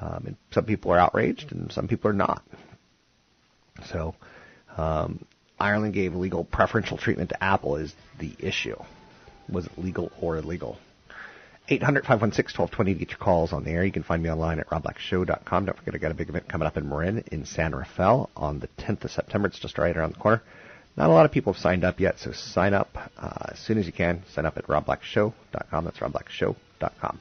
Um, 0.00 0.24
and 0.28 0.36
some 0.50 0.64
people 0.64 0.92
are 0.92 0.98
outraged 0.98 1.52
and 1.52 1.70
some 1.70 1.88
people 1.88 2.10
are 2.10 2.14
not. 2.14 2.42
So 3.84 4.14
um, 4.78 5.26
Ireland 5.58 5.92
gave 5.92 6.14
legal 6.14 6.44
preferential 6.44 6.96
treatment 6.96 7.28
to 7.30 7.44
Apple 7.44 7.76
is 7.76 7.94
the 8.18 8.34
issue. 8.38 8.76
Was 9.50 9.66
it 9.66 9.72
legal 9.76 10.10
or 10.22 10.38
illegal? 10.38 10.78
800-516-1220 11.70 12.84
to 12.84 12.94
get 12.94 13.10
your 13.10 13.18
calls 13.18 13.52
on 13.52 13.64
the 13.64 13.70
air. 13.70 13.84
You 13.84 13.92
can 13.92 14.02
find 14.02 14.22
me 14.22 14.30
online 14.30 14.58
at 14.58 14.68
robblackshow.com. 14.68 15.66
Don't 15.66 15.78
forget 15.78 15.94
I 15.94 15.98
got 15.98 16.10
a 16.10 16.14
big 16.14 16.28
event 16.28 16.48
coming 16.48 16.66
up 16.66 16.76
in 16.76 16.88
Marin 16.88 17.24
in 17.30 17.44
San 17.46 17.74
Rafael 17.74 18.28
on 18.36 18.58
the 18.58 18.68
10th 18.78 19.04
of 19.04 19.10
September. 19.10 19.48
It's 19.48 19.58
just 19.58 19.78
right 19.78 19.96
around 19.96 20.14
the 20.14 20.20
corner. 20.20 20.42
Not 20.96 21.08
a 21.08 21.12
lot 21.12 21.26
of 21.26 21.32
people 21.32 21.52
have 21.52 21.62
signed 21.62 21.84
up 21.84 22.00
yet, 22.00 22.18
so 22.18 22.32
sign 22.32 22.74
up 22.74 22.88
uh, 23.16 23.52
as 23.52 23.58
soon 23.60 23.78
as 23.78 23.86
you 23.86 23.92
can. 23.92 24.24
Sign 24.34 24.46
up 24.46 24.58
at 24.58 24.66
robblackshow.com. 24.66 25.84
That's 25.84 25.98
robblackshow.com. 25.98 27.20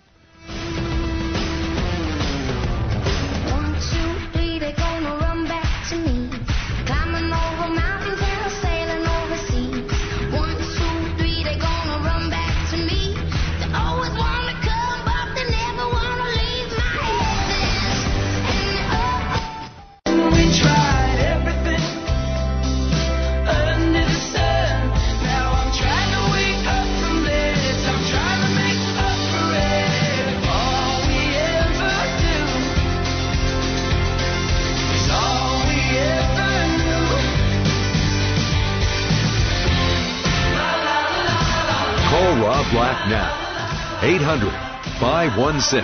516 45.49 45.81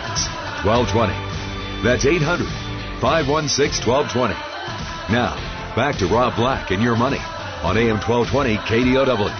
1220. 0.63 1.81
That's 1.81 2.05
800 2.05 2.45
516 3.01 3.89
1220. 3.89 4.35
Now, 5.11 5.33
back 5.75 5.97
to 5.97 6.05
Rob 6.05 6.35
Black 6.35 6.69
and 6.69 6.83
your 6.83 6.95
money 6.95 7.17
on 7.63 7.75
AM 7.75 7.97
1220 7.97 8.57
KDOW. 8.57 9.31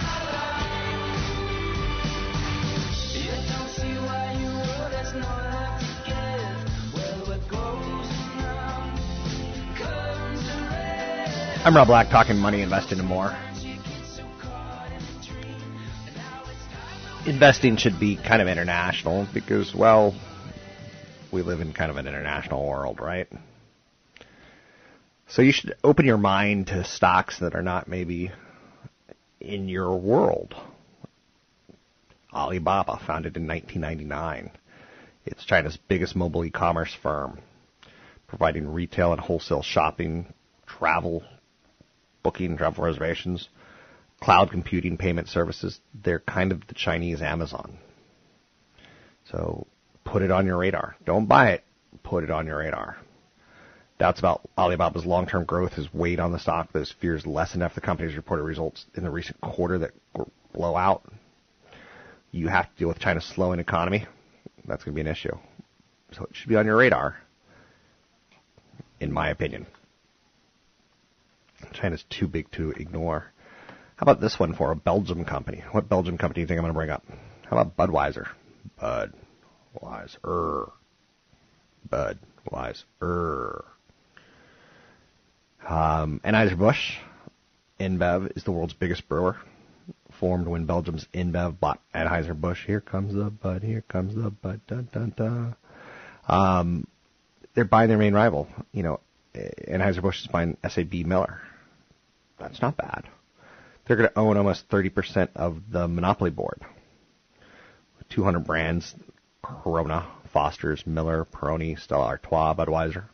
I'm 11.64 11.76
Rob 11.76 11.86
Black, 11.86 12.10
talking 12.10 12.36
money, 12.36 12.62
investing, 12.62 12.98
and 12.98 13.06
more. 13.06 13.32
Investing 17.26 17.76
should 17.76 17.98
be 17.98 18.16
kind 18.16 18.40
of 18.40 18.46
international 18.46 19.26
because, 19.34 19.74
well, 19.74 20.14
we 21.32 21.42
live 21.42 21.60
in 21.60 21.72
kind 21.72 21.90
of 21.90 21.96
an 21.96 22.06
international 22.06 22.64
world, 22.64 23.00
right? 23.00 23.26
So 25.26 25.42
you 25.42 25.50
should 25.50 25.74
open 25.82 26.06
your 26.06 26.18
mind 26.18 26.68
to 26.68 26.84
stocks 26.84 27.40
that 27.40 27.56
are 27.56 27.62
not 27.62 27.88
maybe 27.88 28.30
in 29.40 29.68
your 29.68 29.96
world. 29.96 30.54
Alibaba, 32.32 33.00
founded 33.04 33.36
in 33.36 33.48
1999. 33.48 34.52
It's 35.24 35.44
China's 35.44 35.76
biggest 35.88 36.14
mobile 36.14 36.44
e-commerce 36.44 36.94
firm, 37.02 37.40
providing 38.28 38.72
retail 38.72 39.10
and 39.10 39.20
wholesale 39.20 39.62
shopping, 39.62 40.32
travel, 40.64 41.24
booking, 42.22 42.56
travel 42.56 42.84
reservations, 42.84 43.48
cloud 44.20 44.50
computing, 44.50 44.96
payment 44.96 45.28
services. 45.28 45.80
They're 45.94 46.20
kind 46.20 46.52
of 46.52 46.66
the 46.66 46.74
Chinese 46.74 47.22
Amazon. 47.22 47.78
So 49.30 49.66
put 50.04 50.22
it 50.22 50.30
on 50.30 50.46
your 50.46 50.58
radar. 50.58 50.96
Don't 51.04 51.26
buy 51.26 51.50
it. 51.50 51.64
Put 52.02 52.24
it 52.24 52.30
on 52.30 52.46
your 52.46 52.58
radar. 52.58 52.96
Doubts 53.98 54.18
about 54.18 54.42
Alibaba's 54.58 55.06
long-term 55.06 55.44
growth 55.44 55.72
has 55.74 55.92
weighed 55.92 56.20
on 56.20 56.30
the 56.30 56.38
stock. 56.38 56.72
Those 56.72 56.94
fears 57.00 57.26
lessened 57.26 57.62
after 57.62 57.80
the 57.80 57.86
company's 57.86 58.14
reported 58.14 58.42
results 58.42 58.84
in 58.94 59.04
the 59.04 59.10
recent 59.10 59.40
quarter 59.40 59.78
that 59.78 59.92
were 60.14 60.26
blowout. 60.52 61.02
You 62.30 62.48
have 62.48 62.66
to 62.66 62.78
deal 62.78 62.88
with 62.88 62.98
China's 62.98 63.24
slowing 63.24 63.58
economy. 63.58 64.06
That's 64.66 64.84
going 64.84 64.94
to 64.94 65.02
be 65.02 65.08
an 65.08 65.12
issue. 65.12 65.36
So 66.12 66.24
it 66.24 66.30
should 66.34 66.48
be 66.48 66.56
on 66.56 66.66
your 66.66 66.76
radar, 66.76 67.16
in 69.00 69.12
my 69.12 69.30
opinion. 69.30 69.66
China's 71.72 72.04
too 72.10 72.28
big 72.28 72.50
to 72.52 72.72
ignore. 72.72 73.32
How 73.96 74.04
about 74.04 74.20
this 74.20 74.38
one 74.38 74.52
for 74.52 74.70
a 74.72 74.76
Belgium 74.76 75.24
company? 75.24 75.64
What 75.72 75.88
Belgium 75.88 76.18
company 76.18 76.34
do 76.34 76.40
you 76.42 76.46
think 76.46 76.58
I'm 76.58 76.64
going 76.64 76.74
to 76.74 76.78
bring 76.78 76.90
up? 76.90 77.02
How 77.48 77.56
about 77.56 77.76
Budweiser? 77.78 78.28
Budweiser. 78.78 80.70
Budweiser. 81.88 83.64
Um, 85.66 86.20
Anheuser-Busch 86.24 86.98
InBev 87.80 88.36
is 88.36 88.44
the 88.44 88.52
world's 88.52 88.74
biggest 88.74 89.08
brewer. 89.08 89.36
Formed 90.20 90.46
when 90.46 90.66
Belgium's 90.66 91.06
InBev 91.14 91.58
bought 91.58 91.80
Anheuser-Busch. 91.94 92.66
Here 92.66 92.82
comes 92.82 93.14
the 93.14 93.30
Bud, 93.30 93.62
here 93.62 93.82
comes 93.82 94.14
the 94.14 94.30
Bud, 94.30 94.60
dun 94.66 94.88
dun 94.92 95.14
dun. 95.16 95.56
Um, 96.28 96.86
they're 97.54 97.64
buying 97.64 97.88
their 97.88 97.98
main 97.98 98.14
rival. 98.14 98.48
You 98.72 98.82
know, 98.82 99.00
Anheuser-Busch 99.34 100.20
is 100.20 100.26
buying 100.26 100.58
SAB 100.68 100.92
Miller. 101.06 101.40
That's 102.38 102.60
not 102.60 102.76
bad. 102.76 103.04
They're 103.86 103.96
going 103.96 104.08
to 104.08 104.18
own 104.18 104.36
almost 104.36 104.68
30% 104.68 105.30
of 105.36 105.62
the 105.70 105.86
monopoly 105.86 106.30
board. 106.30 106.60
200 108.10 108.40
brands, 108.40 108.94
Corona, 109.42 110.06
Foster's, 110.32 110.86
Miller, 110.86 111.24
Peroni, 111.24 111.78
Stella 111.78 112.06
Artois, 112.06 112.54
Budweiser. 112.54 113.04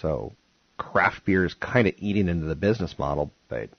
So 0.00 0.32
craft 0.76 1.24
beer 1.24 1.44
is 1.44 1.54
kind 1.54 1.88
of 1.88 1.94
eating 1.98 2.28
into 2.28 2.46
the 2.46 2.54
business 2.54 2.98
model, 2.98 3.32
but 3.48 3.70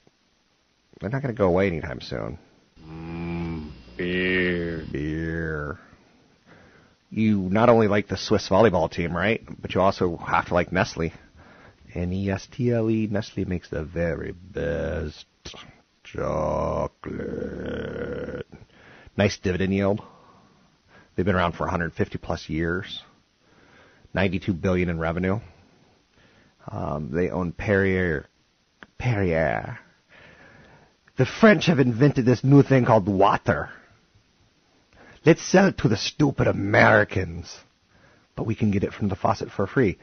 they're 1.00 1.10
not 1.10 1.22
going 1.22 1.34
to 1.34 1.38
go 1.38 1.48
away 1.48 1.68
anytime 1.68 2.02
soon. 2.02 2.38
Mm, 2.86 3.72
beer. 3.98 4.86
Beer. 4.92 5.80
You 7.10 7.40
not 7.40 7.70
only 7.70 7.88
like 7.88 8.08
the 8.08 8.18
Swiss 8.18 8.48
volleyball 8.50 8.92
team, 8.92 9.16
right? 9.16 9.42
But 9.62 9.74
you 9.74 9.82
also 9.82 10.18
have 10.18 10.48
to 10.48 10.54
like 10.54 10.72
Nestle. 10.72 11.12
N-E-S-T-L-E. 11.96 13.08
Nestle 13.08 13.46
makes 13.46 13.70
the 13.70 13.84
very 13.84 14.32
best 14.32 15.26
chocolate. 16.04 17.28
Nice 19.18 19.38
dividend 19.38 19.74
yield. 19.74 20.02
They've 21.16 21.26
been 21.26 21.36
around 21.36 21.54
for 21.54 21.64
150 21.64 22.18
plus 22.18 22.50
years. 22.50 23.02
92 24.14 24.54
billion 24.54 24.90
in 24.90 25.00
revenue. 25.00 25.40
Um, 26.68 27.12
they 27.12 27.30
own 27.30 27.52
Perrier. 27.52 28.28
Perrier. 28.98 29.80
The 31.18 31.26
French 31.26 31.66
have 31.66 31.80
invented 31.80 32.26
this 32.26 32.44
new 32.44 32.64
thing 32.64 32.86
called 32.86 33.08
water. 33.08 33.70
Let's 35.26 35.44
sell 35.44 35.68
it 35.68 35.78
to 35.80 35.90
the 35.90 35.98
stupid 35.98 36.48
Americans. 36.48 37.54
But 38.36 38.46
we 38.46 38.56
can 38.56 38.72
get 38.72 38.86
it 38.86 38.94
from 38.94 39.10
the 39.10 39.18
faucet 39.18 39.52
for 39.52 39.68
free. 39.68 39.98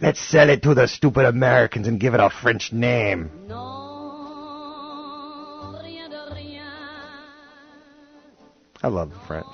Let's 0.00 0.20
sell 0.20 0.48
it 0.48 0.62
to 0.62 0.74
the 0.74 0.86
stupid 0.86 1.26
Americans 1.26 1.88
and 1.88 1.98
give 1.98 2.14
it 2.14 2.20
a 2.20 2.30
French 2.30 2.72
name. 2.72 3.30
I 8.82 8.88
love 8.88 9.10
the 9.10 9.18
French. 9.26 9.46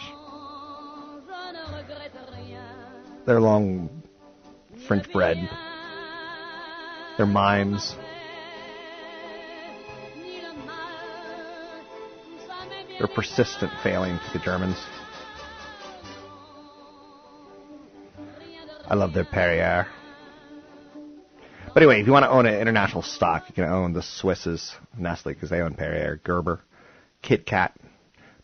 Their 3.26 3.40
long 3.40 4.02
French 4.86 5.10
bread. 5.12 5.36
Their 7.16 7.26
mimes. 7.26 7.96
Their 12.98 13.08
persistent 13.08 13.72
failing 13.82 14.18
to 14.18 14.38
the 14.38 14.44
Germans. 14.44 14.78
I 18.88 18.94
love 18.94 19.12
their 19.12 19.24
Perrier. 19.24 19.88
But 21.66 21.82
anyway, 21.82 22.00
if 22.00 22.06
you 22.06 22.12
want 22.12 22.22
to 22.22 22.30
own 22.30 22.46
an 22.46 22.60
international 22.60 23.02
stock, 23.02 23.46
you 23.48 23.54
can 23.54 23.64
own 23.64 23.92
the 23.92 24.02
Swiss's 24.02 24.72
Nestle 24.96 25.34
because 25.34 25.50
they 25.50 25.60
own 25.60 25.74
Perrier, 25.74 26.20
Gerber, 26.22 26.60
Kit 27.20 27.44
Kat, 27.44 27.74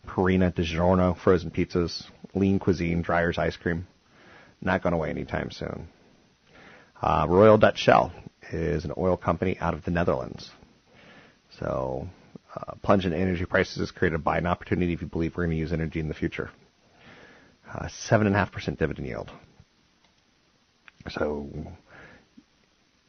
Purina, 0.07 0.53
DiGiorno, 0.53 1.17
frozen 1.17 1.51
pizzas, 1.51 2.03
lean 2.33 2.59
cuisine, 2.59 3.03
Dreyer's 3.03 3.37
ice 3.37 3.55
cream. 3.55 3.87
Not 4.61 4.83
going 4.83 4.93
away 4.93 5.09
anytime 5.09 5.51
soon. 5.51 5.87
Uh, 7.01 7.25
Royal 7.27 7.57
Dutch 7.57 7.77
Shell 7.79 8.13
is 8.51 8.85
an 8.85 8.93
oil 8.97 9.17
company 9.17 9.57
out 9.59 9.73
of 9.73 9.83
the 9.83 9.91
Netherlands. 9.91 10.49
So, 11.59 12.07
uh, 12.55 12.75
plunge 12.81 13.05
in 13.05 13.13
energy 13.13 13.45
prices 13.45 13.77
is 13.77 13.91
created 13.91 14.15
a 14.15 14.19
buying 14.19 14.45
opportunity 14.45 14.93
if 14.93 15.01
you 15.01 15.07
believe 15.07 15.35
we're 15.35 15.45
going 15.45 15.57
to 15.57 15.59
use 15.59 15.73
energy 15.73 15.99
in 15.99 16.07
the 16.07 16.13
future. 16.13 16.49
Uh, 17.69 17.87
7.5% 18.09 18.77
dividend 18.77 19.07
yield. 19.07 19.31
So, 21.09 21.49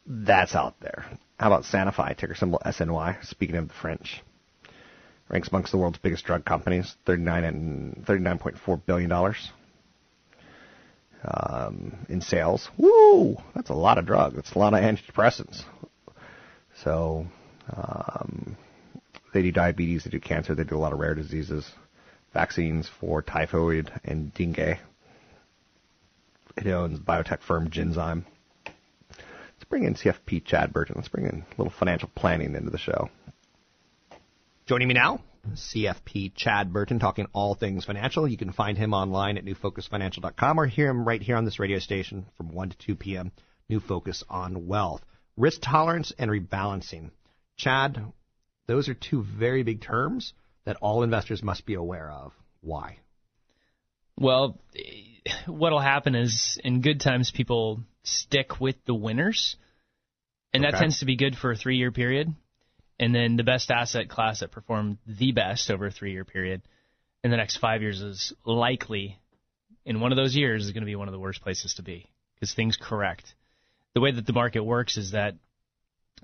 that's 0.05 0.55
out 0.55 0.79
there. 0.81 1.05
How 1.39 1.47
about 1.47 1.63
Sanofi, 1.63 2.17
ticker 2.17 2.35
symbol 2.35 2.61
SNY, 2.65 3.25
speaking 3.25 3.55
of 3.55 3.67
the 3.67 3.73
French? 3.73 4.21
Ranks 5.29 5.49
amongst 5.49 5.71
the 5.71 5.77
world's 5.77 5.97
biggest 5.97 6.25
drug 6.25 6.45
companies, 6.45 6.95
39 7.05 7.43
and 7.43 8.05
$39.4 8.05 8.85
billion 8.85 9.11
um, 11.23 11.97
in 12.09 12.21
sales. 12.21 12.69
Woo! 12.77 13.37
That's 13.55 13.71
a 13.71 13.73
lot 13.73 13.97
of 13.97 14.05
drugs. 14.05 14.35
That's 14.35 14.53
a 14.53 14.59
lot 14.59 14.73
of 14.73 14.81
antidepressants. 14.81 15.63
So, 16.83 17.25
um, 17.75 18.55
they 19.33 19.41
do 19.41 19.51
diabetes, 19.51 20.03
they 20.03 20.09
do 20.09 20.19
cancer, 20.19 20.55
they 20.55 20.63
do 20.63 20.77
a 20.77 20.79
lot 20.79 20.93
of 20.93 20.99
rare 20.99 21.15
diseases, 21.15 21.69
vaccines 22.33 22.89
for 22.99 23.21
typhoid 23.21 23.91
and 24.03 24.33
dengue. 24.33 24.77
It 26.57 26.67
owns 26.67 26.99
biotech 26.99 27.41
firm 27.41 27.69
Genzyme. 27.69 28.23
Let's 29.55 29.65
bring 29.69 29.83
in 29.83 29.95
CFP 29.95 30.45
Chad 30.45 30.71
Burton. 30.71 30.95
Let's 30.95 31.09
bring 31.09 31.25
in 31.25 31.41
a 31.41 31.61
little 31.61 31.73
financial 31.77 32.09
planning 32.15 32.55
into 32.55 32.69
the 32.69 32.77
show. 32.77 33.09
Joining 34.67 34.87
me 34.87 34.95
now, 34.95 35.19
CFP 35.53 36.33
Chad 36.33 36.73
Burton, 36.73 36.97
talking 36.97 37.27
all 37.33 37.53
things 37.53 37.85
financial. 37.85 38.27
You 38.27 38.35
can 38.35 38.51
find 38.51 38.75
him 38.75 38.95
online 38.95 39.37
at 39.37 39.45
newfocusfinancial.com 39.45 40.59
or 40.59 40.65
hear 40.65 40.89
him 40.89 41.07
right 41.07 41.21
here 41.21 41.35
on 41.35 41.45
this 41.45 41.59
radio 41.59 41.77
station 41.77 42.25
from 42.35 42.51
1 42.51 42.69
to 42.69 42.77
2 42.77 42.95
p.m. 42.95 43.31
New 43.69 43.79
Focus 43.79 44.23
on 44.27 44.65
Wealth. 44.65 45.03
Risk 45.37 45.61
tolerance 45.61 46.13
and 46.17 46.31
rebalancing. 46.31 47.11
Chad, 47.57 48.11
those 48.65 48.89
are 48.89 48.95
two 48.95 49.23
very 49.23 49.61
big 49.61 49.81
terms 49.81 50.33
that 50.63 50.77
all 50.81 51.03
investors 51.03 51.43
must 51.43 51.67
be 51.67 51.75
aware 51.75 52.09
of. 52.09 52.33
Why? 52.61 52.97
Well, 54.17 54.59
what'll 55.45 55.79
happen 55.79 56.15
is 56.15 56.59
in 56.63 56.81
good 56.81 57.01
times 57.01 57.29
people 57.29 57.81
stick 58.01 58.59
with 58.59 58.77
the 58.85 58.95
winners, 58.95 59.57
and 60.55 60.63
that 60.63 60.73
tends 60.73 61.01
to 61.01 61.05
be 61.05 61.17
good 61.17 61.35
for 61.35 61.51
a 61.51 61.55
three-year 61.55 61.91
period. 61.91 62.33
And 62.99 63.13
then 63.13 63.35
the 63.35 63.43
best 63.43 63.71
asset 63.71 64.09
class 64.09 64.39
that 64.39 64.51
performed 64.51 64.97
the 65.05 65.31
best 65.31 65.69
over 65.69 65.87
a 65.87 65.91
three-year 65.91 66.25
period 66.25 66.61
in 67.23 67.31
the 67.31 67.37
next 67.37 67.57
five 67.57 67.81
years 67.81 68.01
is 68.01 68.33
likely 68.45 69.19
in 69.85 69.99
one 69.99 70.11
of 70.11 70.15
those 70.15 70.35
years 70.35 70.65
is 70.65 70.71
going 70.71 70.81
to 70.81 70.85
be 70.85 70.95
one 70.95 71.07
of 71.07 71.11
the 71.11 71.19
worst 71.19 71.41
places 71.41 71.75
to 71.75 71.83
be 71.83 72.09
because 72.35 72.53
things 72.53 72.77
correct. 72.79 73.35
The 73.93 74.01
way 74.01 74.11
that 74.11 74.25
the 74.25 74.33
market 74.33 74.63
works 74.63 74.97
is 74.97 75.11
that 75.11 75.35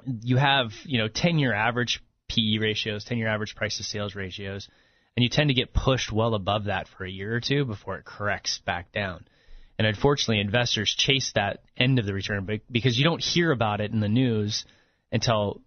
you 0.05 0.38
have, 0.38 0.71
you 0.84 0.97
know, 0.97 1.07
10 1.07 1.39
year 1.39 1.53
average 1.53 2.01
PE 2.29 2.57
ratios, 2.60 3.03
10 3.03 3.17
year 3.17 3.27
average 3.27 3.55
price 3.55 3.77
to 3.77 3.84
sales 3.84 4.15
ratios, 4.15 4.67
and 5.15 5.23
you 5.23 5.29
tend 5.29 5.49
to 5.49 5.53
get 5.53 5.73
pushed 5.73 6.12
well 6.12 6.34
above 6.34 6.65
that 6.65 6.88
for 6.88 7.05
a 7.05 7.12
year 7.12 7.36
or 7.36 7.41
two 7.41 7.65
before 7.65 7.97
it 7.97 8.05
corrects 8.05 8.60
back 8.65 8.91
down. 8.91 9.25
And 9.77 9.88
unfortunately, 9.88 10.39
investors 10.39 10.93
chase 10.95 11.31
that 11.36 11.63
end 11.75 11.99
of 11.99 12.05
the 12.05 12.13
return 12.13 12.62
because 12.69 12.97
you 12.97 13.03
don't 13.03 13.23
hear 13.23 13.51
about 13.51 13.81
it 13.81 13.91
in 13.91 13.99
the 13.99 14.07
news 14.07 14.65
until 15.12 15.62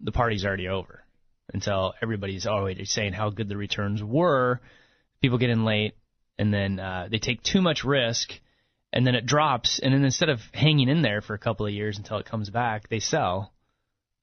the 0.00 0.12
party's 0.12 0.44
already 0.44 0.68
over, 0.68 1.04
until 1.52 1.94
everybody's 2.02 2.46
already 2.46 2.84
saying 2.84 3.12
how 3.12 3.30
good 3.30 3.48
the 3.48 3.56
returns 3.56 4.02
were. 4.02 4.60
People 5.20 5.38
get 5.38 5.50
in 5.50 5.64
late, 5.64 5.94
and 6.38 6.52
then 6.52 6.80
uh, 6.80 7.08
they 7.10 7.18
take 7.18 7.42
too 7.42 7.60
much 7.60 7.84
risk, 7.84 8.32
and 8.92 9.06
then 9.06 9.14
it 9.14 9.26
drops. 9.26 9.78
And 9.82 9.92
then 9.92 10.04
instead 10.04 10.28
of 10.28 10.40
hanging 10.52 10.88
in 10.88 11.02
there 11.02 11.20
for 11.20 11.34
a 11.34 11.38
couple 11.38 11.66
of 11.66 11.72
years 11.72 11.98
until 11.98 12.18
it 12.18 12.26
comes 12.26 12.50
back, 12.50 12.88
they 12.88 13.00
sell, 13.00 13.52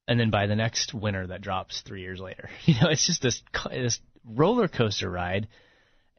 and 0.08 0.20
then 0.20 0.32
buy 0.32 0.48
the 0.48 0.56
next 0.56 0.94
winner 0.94 1.28
that 1.28 1.42
drops 1.42 1.82
three 1.82 2.02
years 2.02 2.20
later. 2.20 2.50
You 2.66 2.76
know, 2.82 2.90
it's 2.90 3.06
just 3.06 3.22
this 3.22 3.42
this 3.70 4.00
roller 4.26 4.68
coaster 4.68 5.10
ride 5.10 5.48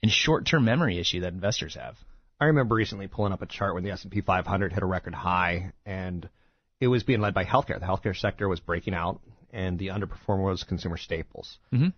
and 0.02 0.10
short-term 0.10 0.64
memory 0.64 0.98
issue 0.98 1.20
that 1.20 1.32
investors 1.32 1.74
have. 1.74 1.96
I 2.40 2.46
remember 2.46 2.76
recently 2.76 3.08
pulling 3.08 3.32
up 3.32 3.42
a 3.42 3.46
chart 3.46 3.74
when 3.74 3.82
the 3.82 3.90
S&P 3.90 4.20
500 4.20 4.72
hit 4.72 4.82
a 4.82 4.86
record 4.86 5.14
high, 5.14 5.72
and 5.84 6.28
it 6.80 6.86
was 6.86 7.02
being 7.02 7.20
led 7.20 7.34
by 7.34 7.44
healthcare. 7.44 7.80
The 7.80 7.86
healthcare 7.86 8.16
sector 8.16 8.48
was 8.48 8.60
breaking 8.60 8.94
out, 8.94 9.20
and 9.52 9.78
the 9.78 9.88
underperformer 9.88 10.44
was 10.44 10.64
consumer 10.64 10.96
staples. 10.96 11.58
Mm-hmm. 11.72 11.88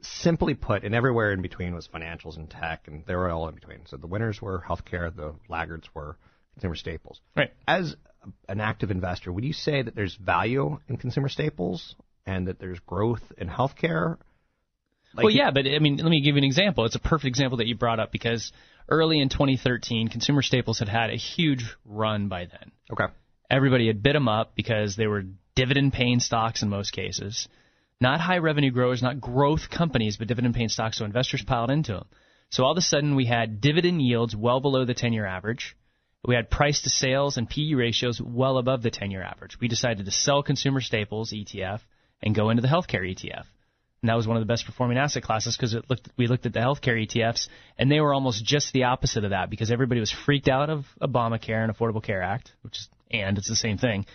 Simply 0.00 0.54
put, 0.54 0.84
and 0.84 0.94
everywhere 0.94 1.32
in 1.32 1.42
between 1.42 1.74
was 1.74 1.88
financials 1.88 2.36
and 2.36 2.48
tech, 2.48 2.86
and 2.86 3.04
they 3.06 3.14
were 3.14 3.28
all 3.28 3.48
in 3.48 3.54
between. 3.54 3.80
So 3.86 3.96
the 3.96 4.06
winners 4.06 4.40
were 4.40 4.62
healthcare, 4.66 5.14
the 5.14 5.34
laggards 5.48 5.88
were 5.94 6.16
consumer 6.54 6.76
staples. 6.76 7.20
Right. 7.36 7.52
As 7.66 7.96
an 8.48 8.60
active 8.60 8.90
investor, 8.90 9.32
would 9.32 9.44
you 9.44 9.52
say 9.52 9.82
that 9.82 9.94
there's 9.94 10.14
value 10.14 10.78
in 10.88 10.96
consumer 10.96 11.28
staples 11.28 11.96
and 12.26 12.46
that 12.48 12.58
there's 12.58 12.78
growth 12.80 13.22
in 13.38 13.48
healthcare? 13.48 14.18
Like 15.14 15.24
well, 15.24 15.32
yeah, 15.32 15.50
but 15.50 15.66
I 15.66 15.78
mean, 15.78 15.96
let 15.96 16.10
me 16.10 16.20
give 16.20 16.34
you 16.34 16.38
an 16.38 16.44
example. 16.44 16.84
It's 16.84 16.96
a 16.96 17.00
perfect 17.00 17.26
example 17.26 17.58
that 17.58 17.66
you 17.66 17.74
brought 17.74 17.98
up 17.98 18.12
because 18.12 18.52
early 18.88 19.20
in 19.20 19.28
2013, 19.28 20.08
consumer 20.08 20.42
staples 20.42 20.78
had 20.78 20.88
had 20.88 21.10
a 21.10 21.16
huge 21.16 21.64
run 21.84 22.28
by 22.28 22.46
then. 22.46 22.72
Okay. 22.92 23.06
Everybody 23.50 23.86
had 23.86 24.02
bid 24.02 24.14
them 24.14 24.28
up 24.28 24.54
because 24.54 24.96
they 24.96 25.06
were 25.06 25.24
dividend 25.58 25.92
paying 25.92 26.20
stocks 26.20 26.62
in 26.62 26.68
most 26.68 26.92
cases. 26.92 27.48
Not 28.00 28.20
high 28.20 28.38
revenue 28.38 28.70
growers, 28.70 29.02
not 29.02 29.20
growth 29.20 29.68
companies, 29.68 30.16
but 30.16 30.28
dividend 30.28 30.54
paying 30.54 30.68
stocks, 30.68 30.98
so 30.98 31.04
investors 31.04 31.42
piled 31.42 31.72
into 31.72 31.94
them. 31.94 32.06
So 32.50 32.62
all 32.62 32.70
of 32.70 32.78
a 32.78 32.80
sudden, 32.80 33.16
we 33.16 33.26
had 33.26 33.60
dividend 33.60 34.00
yields 34.00 34.36
well 34.36 34.60
below 34.60 34.84
the 34.84 34.94
10 34.94 35.12
year 35.12 35.26
average. 35.26 35.76
We 36.24 36.36
had 36.36 36.48
price 36.48 36.82
to 36.82 36.90
sales 36.90 37.36
and 37.36 37.50
PE 37.50 37.74
ratios 37.74 38.20
well 38.22 38.58
above 38.58 38.82
the 38.82 38.92
10 38.92 39.10
year 39.10 39.22
average. 39.22 39.58
We 39.60 39.66
decided 39.66 40.06
to 40.06 40.12
sell 40.12 40.44
consumer 40.44 40.80
staples 40.80 41.32
ETF 41.32 41.80
and 42.22 42.36
go 42.36 42.50
into 42.50 42.62
the 42.62 42.68
healthcare 42.68 43.02
ETF. 43.02 43.44
And 44.00 44.08
that 44.08 44.16
was 44.16 44.28
one 44.28 44.36
of 44.36 44.40
the 44.40 44.52
best 44.52 44.64
performing 44.64 44.96
asset 44.96 45.24
classes 45.24 45.56
because 45.56 45.74
we 46.16 46.28
looked 46.28 46.46
at 46.46 46.52
the 46.52 46.60
healthcare 46.60 47.04
ETFs 47.04 47.48
and 47.76 47.90
they 47.90 48.00
were 48.00 48.14
almost 48.14 48.44
just 48.44 48.72
the 48.72 48.84
opposite 48.84 49.24
of 49.24 49.30
that 49.30 49.50
because 49.50 49.72
everybody 49.72 49.98
was 49.98 50.12
freaked 50.12 50.48
out 50.48 50.70
of 50.70 50.86
Obamacare 51.02 51.64
and 51.64 51.76
Affordable 51.76 52.02
Care 52.02 52.22
Act, 52.22 52.52
which 52.62 52.78
is, 52.78 52.88
and 53.10 53.38
it's 53.38 53.48
the 53.48 53.56
same 53.56 53.76
thing. 53.76 54.06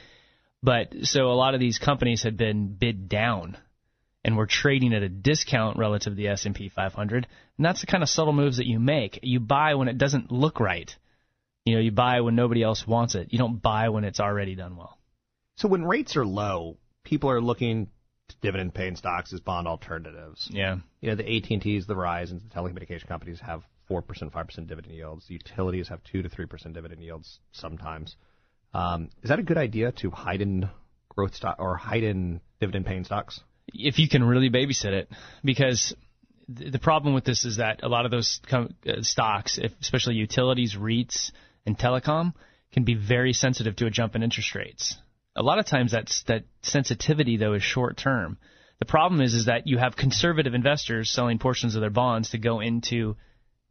But 0.63 0.93
so 1.04 1.28
a 1.28 1.36
lot 1.36 1.54
of 1.54 1.60
these 1.60 1.78
companies 1.78 2.23
had 2.23 2.38
been 2.38 2.73
bid 2.73 3.10
down 3.10 3.58
and 4.23 4.38
were 4.38 4.47
trading 4.47 4.93
at 4.93 5.04
a 5.04 5.10
discount 5.10 5.78
relative 5.78 6.13
to 6.13 6.15
the 6.15 6.30
S&P 6.30 6.69
500. 6.69 7.28
And 7.58 7.65
that's 7.65 7.82
the 7.82 7.88
kind 7.88 8.02
of 8.02 8.08
subtle 8.08 8.32
moves 8.32 8.58
that 8.58 8.65
you 8.65 8.80
make. 8.80 9.19
You 9.21 9.41
buy 9.41 9.76
when 9.76 9.89
it 9.89 9.97
doesn't 9.97 10.32
look 10.32 10.62
right. 10.62 10.95
You 11.65 11.76
know, 11.76 11.82
you 11.82 11.91
buy 11.91 12.21
when 12.21 12.36
nobody 12.36 12.63
else 12.63 12.88
wants 12.88 13.15
it. 13.15 13.28
You 13.32 13.39
don't 13.39 13.62
buy 13.62 13.89
when 13.89 14.06
it's 14.06 14.21
already 14.21 14.56
done 14.56 14.78
well. 14.78 14.97
So 15.58 15.67
when 15.67 15.84
rates 15.84 16.15
are 16.15 16.26
low, 16.26 16.78
people 17.04 17.30
are 17.30 17.41
looking 17.41 17.88
to 18.30 18.36
dividend 18.41 18.73
paying 18.73 18.95
stocks 18.95 19.34
as 19.34 19.41
bond 19.41 19.67
alternatives. 19.67 20.47
Yeah. 20.49 20.78
You 21.02 21.10
know, 21.10 21.15
the 21.15 21.38
AT&Ts, 21.38 21.86
the 21.86 21.95
Verizons, 21.95 22.41
the 22.41 22.56
telecommunication 22.56 23.08
companies 23.08 23.41
have 23.41 23.63
4%, 23.89 24.02
5% 24.32 24.67
dividend 24.67 24.95
yields. 24.95 25.28
The 25.28 25.34
utilities 25.34 25.89
have 25.89 26.02
2 26.06 26.21
to 26.21 26.30
3% 26.30 26.73
dividend 26.73 27.04
yields 27.04 27.39
sometimes. 27.52 28.15
Um, 28.73 29.09
is 29.21 29.29
that 29.29 29.39
a 29.39 29.43
good 29.43 29.57
idea 29.57 29.91
to 29.93 30.09
hide 30.09 30.41
in 30.41 30.69
growth 31.09 31.36
stock 31.36 31.57
or 31.59 31.75
hide 31.75 32.03
in 32.03 32.41
dividend 32.59 32.86
paying 32.86 33.03
stocks? 33.03 33.39
If 33.67 33.99
you 33.99 34.09
can 34.09 34.23
really 34.23 34.49
babysit 34.49 34.93
it, 34.93 35.09
because 35.43 35.95
th- 36.55 36.71
the 36.71 36.79
problem 36.79 37.13
with 37.13 37.23
this 37.23 37.45
is 37.45 37.57
that 37.57 37.83
a 37.83 37.88
lot 37.88 38.05
of 38.05 38.12
those 38.12 38.41
uh, 38.51 38.65
stocks, 39.01 39.59
especially 39.81 40.15
utilities, 40.15 40.75
REITs, 40.75 41.31
and 41.65 41.77
telecom, 41.77 42.33
can 42.71 42.83
be 42.83 42.95
very 42.95 43.33
sensitive 43.33 43.75
to 43.77 43.86
a 43.86 43.89
jump 43.91 44.15
in 44.15 44.23
interest 44.23 44.55
rates. 44.55 44.97
A 45.36 45.43
lot 45.43 45.59
of 45.59 45.65
times 45.65 45.91
that's, 45.91 46.23
that 46.23 46.43
sensitivity 46.62 47.38
though 47.38 47.53
is 47.53 47.63
short 47.63 47.97
term. 47.97 48.38
The 48.79 48.86
problem 48.86 49.21
is 49.21 49.33
is 49.33 49.45
that 49.45 49.67
you 49.67 49.77
have 49.77 49.95
conservative 49.95 50.53
investors 50.53 51.09
selling 51.09 51.39
portions 51.39 51.75
of 51.75 51.81
their 51.81 51.89
bonds 51.89 52.31
to 52.31 52.38
go 52.38 52.59
into 52.59 53.15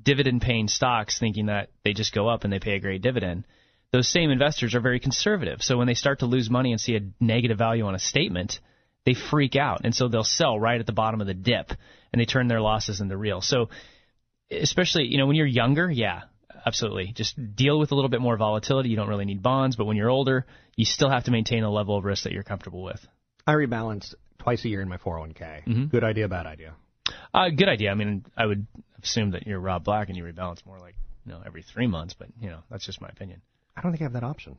dividend 0.02 0.42
paying 0.42 0.68
stocks 0.68 1.18
thinking 1.18 1.46
that 1.46 1.70
they 1.84 1.92
just 1.92 2.14
go 2.14 2.28
up 2.28 2.44
and 2.44 2.52
they 2.52 2.58
pay 2.58 2.76
a 2.76 2.80
great 2.80 3.02
dividend. 3.02 3.44
Those 3.92 4.09
same 4.09 4.31
investors 4.31 4.74
are 4.74 4.81
very 4.81 5.00
conservative. 5.00 5.62
So 5.62 5.76
when 5.76 5.87
they 5.87 5.94
start 5.94 6.20
to 6.20 6.26
lose 6.26 6.48
money 6.48 6.72
and 6.72 6.81
see 6.81 6.96
a 6.96 7.00
negative 7.20 7.59
value 7.59 7.85
on 7.85 7.94
a 7.94 7.98
statement, 7.98 8.59
they 9.05 9.14
freak 9.14 9.55
out 9.57 9.83
and 9.85 9.94
so 9.94 10.09
they'll 10.09 10.24
sell 10.24 10.59
right 10.59 10.81
at 10.81 10.87
the 10.87 10.92
bottom 10.92 11.20
of 11.20 11.26
the 11.26 11.35
dip 11.35 11.72
and 12.12 12.20
they 12.20 12.24
turn 12.24 12.48
their 12.48 12.61
losses 12.61 13.00
into 13.00 13.16
real. 13.16 13.40
So 13.40 13.68
especially, 14.50 15.05
you 15.05 15.18
know, 15.18 15.26
when 15.26 15.37
you're 15.37 15.46
younger, 15.46 15.90
yeah, 15.90 16.22
absolutely. 16.64 17.12
Just 17.12 17.37
deal 17.55 17.78
with 17.78 17.92
a 17.92 17.94
little 17.94 18.09
bit 18.09 18.20
more 18.20 18.37
volatility. 18.37 18.88
You 18.88 18.96
don't 18.96 19.09
really 19.09 19.24
need 19.24 19.42
bonds, 19.42 19.76
but 19.76 19.85
when 19.85 19.96
you're 19.96 20.11
older, 20.11 20.46
you 20.76 20.85
still 20.85 21.11
have 21.11 21.24
to 21.24 21.31
maintain 21.31 21.62
a 21.62 21.70
level 21.70 21.96
of 21.96 22.05
risk 22.05 22.24
that 22.24 22.33
you're 22.33 22.42
comfortable 22.42 22.83
with. 22.83 23.07
I 23.46 23.52
rebalance 23.55 24.14
twice 24.38 24.64
a 24.64 24.68
year 24.68 24.81
in 24.81 24.88
my 24.88 24.98
401k. 24.98 25.66
Good 25.90 26.05
idea, 26.05 26.28
bad 26.28 26.46
idea. 26.46 26.74
Uh, 27.35 27.50
good 27.50 27.68
idea. 27.68 27.90
I 27.90 27.94
mean, 27.94 28.24
I 28.37 28.46
would 28.46 28.66
assume 29.02 29.33
that 29.33 29.46
you're 29.46 29.59
Rob 29.59 29.85
Black 29.85 30.09
and 30.09 30.16
you 30.16 30.24
rebalance 30.24 30.64
more 30.64 30.78
like, 30.78 30.94
you 31.26 31.33
know, 31.33 31.42
every 31.44 31.62
three 31.62 31.87
months, 31.87 32.14
but, 32.14 32.28
you 32.40 32.48
know, 32.48 32.61
that's 32.70 32.87
just 32.87 33.00
my 33.00 33.09
opinion. 33.09 33.42
I 33.76 33.80
don't 33.80 33.92
think 33.92 34.02
I 34.02 34.04
have 34.04 34.12
that 34.14 34.24
option. 34.24 34.56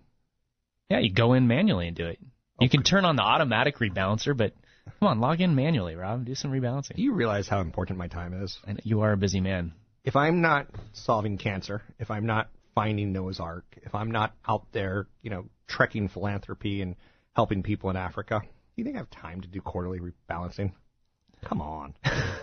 Yeah, 0.90 1.00
you 1.00 1.14
go 1.14 1.34
in 1.34 1.48
manually 1.48 1.88
and 1.88 1.96
do 1.96 2.08
it. 2.08 2.20
You 2.60 2.70
can 2.70 2.84
turn 2.84 3.06
on 3.06 3.16
the 3.16 3.24
automatic 3.24 3.78
rebalancer, 3.78 4.36
but 4.36 4.54
come 5.00 5.08
on, 5.08 5.20
log 5.20 5.42
in 5.42 5.56
manually, 5.56 5.96
Rob. 5.96 6.26
Do 6.26 6.36
some 6.36 6.52
rebalancing. 6.52 6.96
Do 6.96 7.02
you 7.02 7.14
realize 7.14 7.48
how 7.48 7.62
important 7.62 7.98
my 7.98 8.08
time 8.08 8.34
is? 8.44 8.58
And 8.68 8.80
you 8.84 9.02
are 9.02 9.12
a 9.12 9.18
busy 9.18 9.42
man. 9.42 9.74
If 10.04 10.16
I'm 10.16 10.42
not 10.42 10.68
solving 10.94 11.38
cancer, 11.38 11.82
if 12.00 12.12
I'm 12.12 12.26
not 12.26 12.50
finding 12.76 13.14
Noah's 13.14 13.40
Ark, 13.40 13.66
if 13.84 13.96
I'm 13.96 14.12
not 14.12 14.34
out 14.48 14.68
there, 14.72 15.08
you 15.22 15.30
know, 15.30 15.46
trekking 15.68 16.10
philanthropy 16.10 16.82
and 16.82 16.96
helping 17.34 17.64
people 17.64 17.90
in 17.90 17.96
Africa, 17.96 18.42
do 18.42 18.48
you 18.76 18.84
think 18.84 18.96
I 18.96 19.00
have 19.00 19.10
time 19.10 19.42
to 19.42 19.48
do 19.48 19.62
quarterly 19.62 20.00
rebalancing? 20.00 20.74
Come 21.44 21.62
on. 21.62 21.96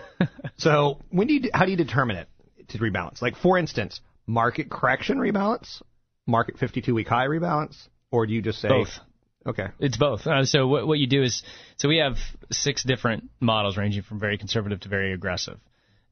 so 0.56 0.98
when 1.11 1.26
do 1.26 1.35
you, 1.35 1.50
how 1.52 1.64
do 1.64 1.70
you 1.70 1.76
determine 1.76 2.16
it 2.16 2.28
to 2.68 2.78
rebalance? 2.78 3.22
Like 3.22 3.37
for 3.37 3.59
instance, 3.59 4.00
market 4.26 4.70
correction 4.70 5.18
rebalance, 5.18 5.83
market 6.26 6.59
52 6.59 6.94
week 6.94 7.09
high 7.09 7.26
rebalance, 7.26 7.76
or 8.11 8.26
do 8.26 8.33
you 8.33 8.42
just 8.42 8.61
say 8.61 8.68
Both. 8.68 8.98
Okay. 9.46 9.68
It's 9.78 9.96
both. 9.96 10.26
Uh, 10.26 10.44
so 10.44 10.66
what, 10.66 10.87
what 10.87 10.98
you 10.98 11.06
do 11.06 11.22
is, 11.22 11.42
so 11.78 11.88
we 11.88 11.98
have 11.98 12.18
six 12.52 12.85
different 12.85 13.30
models 13.40 13.76
ranging 13.76 14.02
from 14.02 14.20
very 14.20 14.37
conservative 14.37 14.80
to 14.80 14.88
very 14.88 15.14
aggressive. 15.14 15.59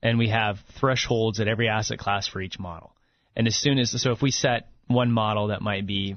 And 0.03 0.19
we 0.19 0.31
have 0.31 0.59
thresholds 0.81 1.41
at 1.41 1.49
every 1.49 1.69
asset 1.69 1.99
class 1.99 2.27
for 2.27 2.41
each 2.41 2.59
model. 2.59 2.95
And 3.37 3.47
as 3.47 3.57
soon 3.57 3.79
as, 3.79 4.01
so 4.01 4.13
if 4.13 4.23
we 4.23 4.31
set 4.31 4.69
one 4.87 5.13
model 5.13 5.49
that 5.49 5.61
might 5.61 5.87
be, 5.87 6.17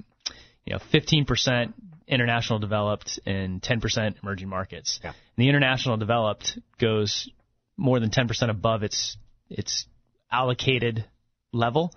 you 0.65 0.73
know, 0.73 0.79
15% 0.93 1.73
international 2.07 2.59
developed 2.59 3.19
and 3.25 3.61
10% 3.61 4.15
emerging 4.21 4.49
markets. 4.49 4.99
Yeah. 5.03 5.09
And 5.09 5.45
the 5.45 5.49
international 5.49 5.97
developed 5.97 6.59
goes 6.79 7.29
more 7.77 7.99
than 7.99 8.09
10% 8.09 8.49
above 8.49 8.83
its, 8.83 9.17
its 9.49 9.85
allocated 10.31 11.05
level. 11.51 11.93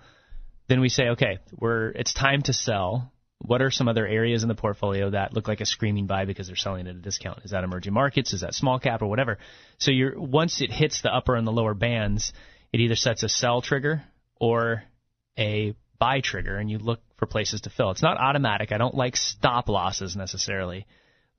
Then 0.67 0.79
we 0.79 0.89
say, 0.89 1.09
okay, 1.09 1.39
we're, 1.51 1.89
it's 1.89 2.13
time 2.13 2.41
to 2.43 2.53
sell 2.53 3.11
what 3.39 3.61
are 3.61 3.71
some 3.71 3.87
other 3.87 4.07
areas 4.07 4.43
in 4.43 4.49
the 4.49 4.55
portfolio 4.55 5.09
that 5.11 5.33
look 5.33 5.47
like 5.47 5.61
a 5.61 5.65
screaming 5.65 6.07
buy 6.07 6.25
because 6.25 6.47
they're 6.47 6.55
selling 6.55 6.87
at 6.87 6.95
a 6.95 6.99
discount? 6.99 7.39
Is 7.43 7.51
that 7.51 7.63
emerging 7.63 7.93
markets? 7.93 8.33
Is 8.33 8.41
that 8.41 8.53
small 8.53 8.79
cap 8.79 9.01
or 9.01 9.07
whatever? 9.07 9.37
So 9.77 9.91
you're 9.91 10.19
once 10.19 10.61
it 10.61 10.71
hits 10.71 11.01
the 11.01 11.13
upper 11.13 11.35
and 11.35 11.45
the 11.45 11.51
lower 11.51 11.73
bands, 11.73 12.33
it 12.71 12.79
either 12.79 12.95
sets 12.95 13.23
a 13.23 13.29
sell 13.29 13.61
trigger 13.61 14.03
or 14.39 14.83
a 15.37 15.75
buy 15.99 16.21
trigger, 16.21 16.57
and 16.57 16.69
you 16.69 16.77
look 16.77 17.01
for 17.17 17.25
places 17.25 17.61
to 17.61 17.69
fill. 17.69 17.91
It's 17.91 18.01
not 18.01 18.17
automatic. 18.17 18.71
I 18.71 18.77
don't 18.77 18.95
like 18.95 19.15
stop 19.15 19.69
losses 19.69 20.15
necessarily, 20.15 20.87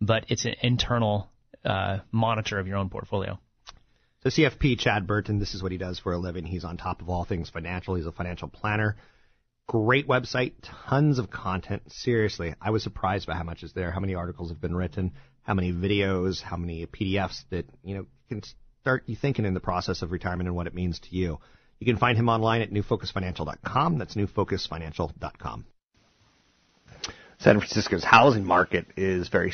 but 0.01 0.27
it's 0.29 0.45
an 0.45 0.55
internal 0.63 1.31
uh, 1.65 1.99
monitor 2.13 2.59
of 2.59 2.67
your 2.67 2.77
own 2.77 2.89
portfolio. 2.89 3.39
So 4.23 4.31
CFP 4.31 4.79
Chad 4.79 5.07
Burton, 5.07 5.39
this 5.39 5.55
is 5.55 5.63
what 5.63 5.73
he 5.73 5.79
does 5.79 5.99
for 5.99 6.13
a 6.13 6.19
living. 6.19 6.45
He's 6.45 6.65
on 6.65 6.77
top 6.77 7.01
of 7.01 7.09
all 7.09 7.25
things 7.25 7.51
financial. 7.51 7.95
He's 7.95 8.07
a 8.07 8.13
financial 8.13 8.49
planner. 8.49 8.97
Great 9.69 10.07
website, 10.07 10.53
tons 10.89 11.19
of 11.19 11.29
content. 11.31 11.83
Seriously, 11.89 12.55
I 12.61 12.71
was 12.71 12.85
surprised 12.85 13.27
by 13.27 13.35
how 13.35 13.43
much 13.43 13.65
is 13.65 13.73
there, 13.73 13.91
how 13.91 13.99
many 13.99 14.15
articles 14.15 14.51
have 14.51 14.61
been 14.61 14.77
written, 14.77 15.13
how 15.43 15.55
many 15.55 15.73
videos, 15.73 16.41
how 16.41 16.57
many 16.57 16.87
PDFs 16.87 17.43
that, 17.51 17.67
you 17.83 17.97
know, 17.97 18.07
can 18.29 18.43
start 18.81 19.03
you 19.07 19.17
thinking 19.17 19.45
in 19.45 19.55
the 19.55 19.61
process 19.61 20.03
of 20.03 20.13
retirement 20.13 20.47
and 20.47 20.55
what 20.55 20.69
it 20.69 20.75
means 20.75 21.01
to 21.01 21.17
you. 21.17 21.39
You 21.81 21.87
can 21.87 21.97
find 21.97 22.17
him 22.17 22.29
online 22.29 22.63
at 22.63 22.71
newfocusfinancial.com. 22.71 23.99
That's 23.99 24.15
newfocusfinancial.com. 24.15 25.65
San 27.39 27.59
Francisco's 27.59 28.05
housing 28.05 28.45
market 28.45 28.87
is 28.97 29.29
very 29.29 29.53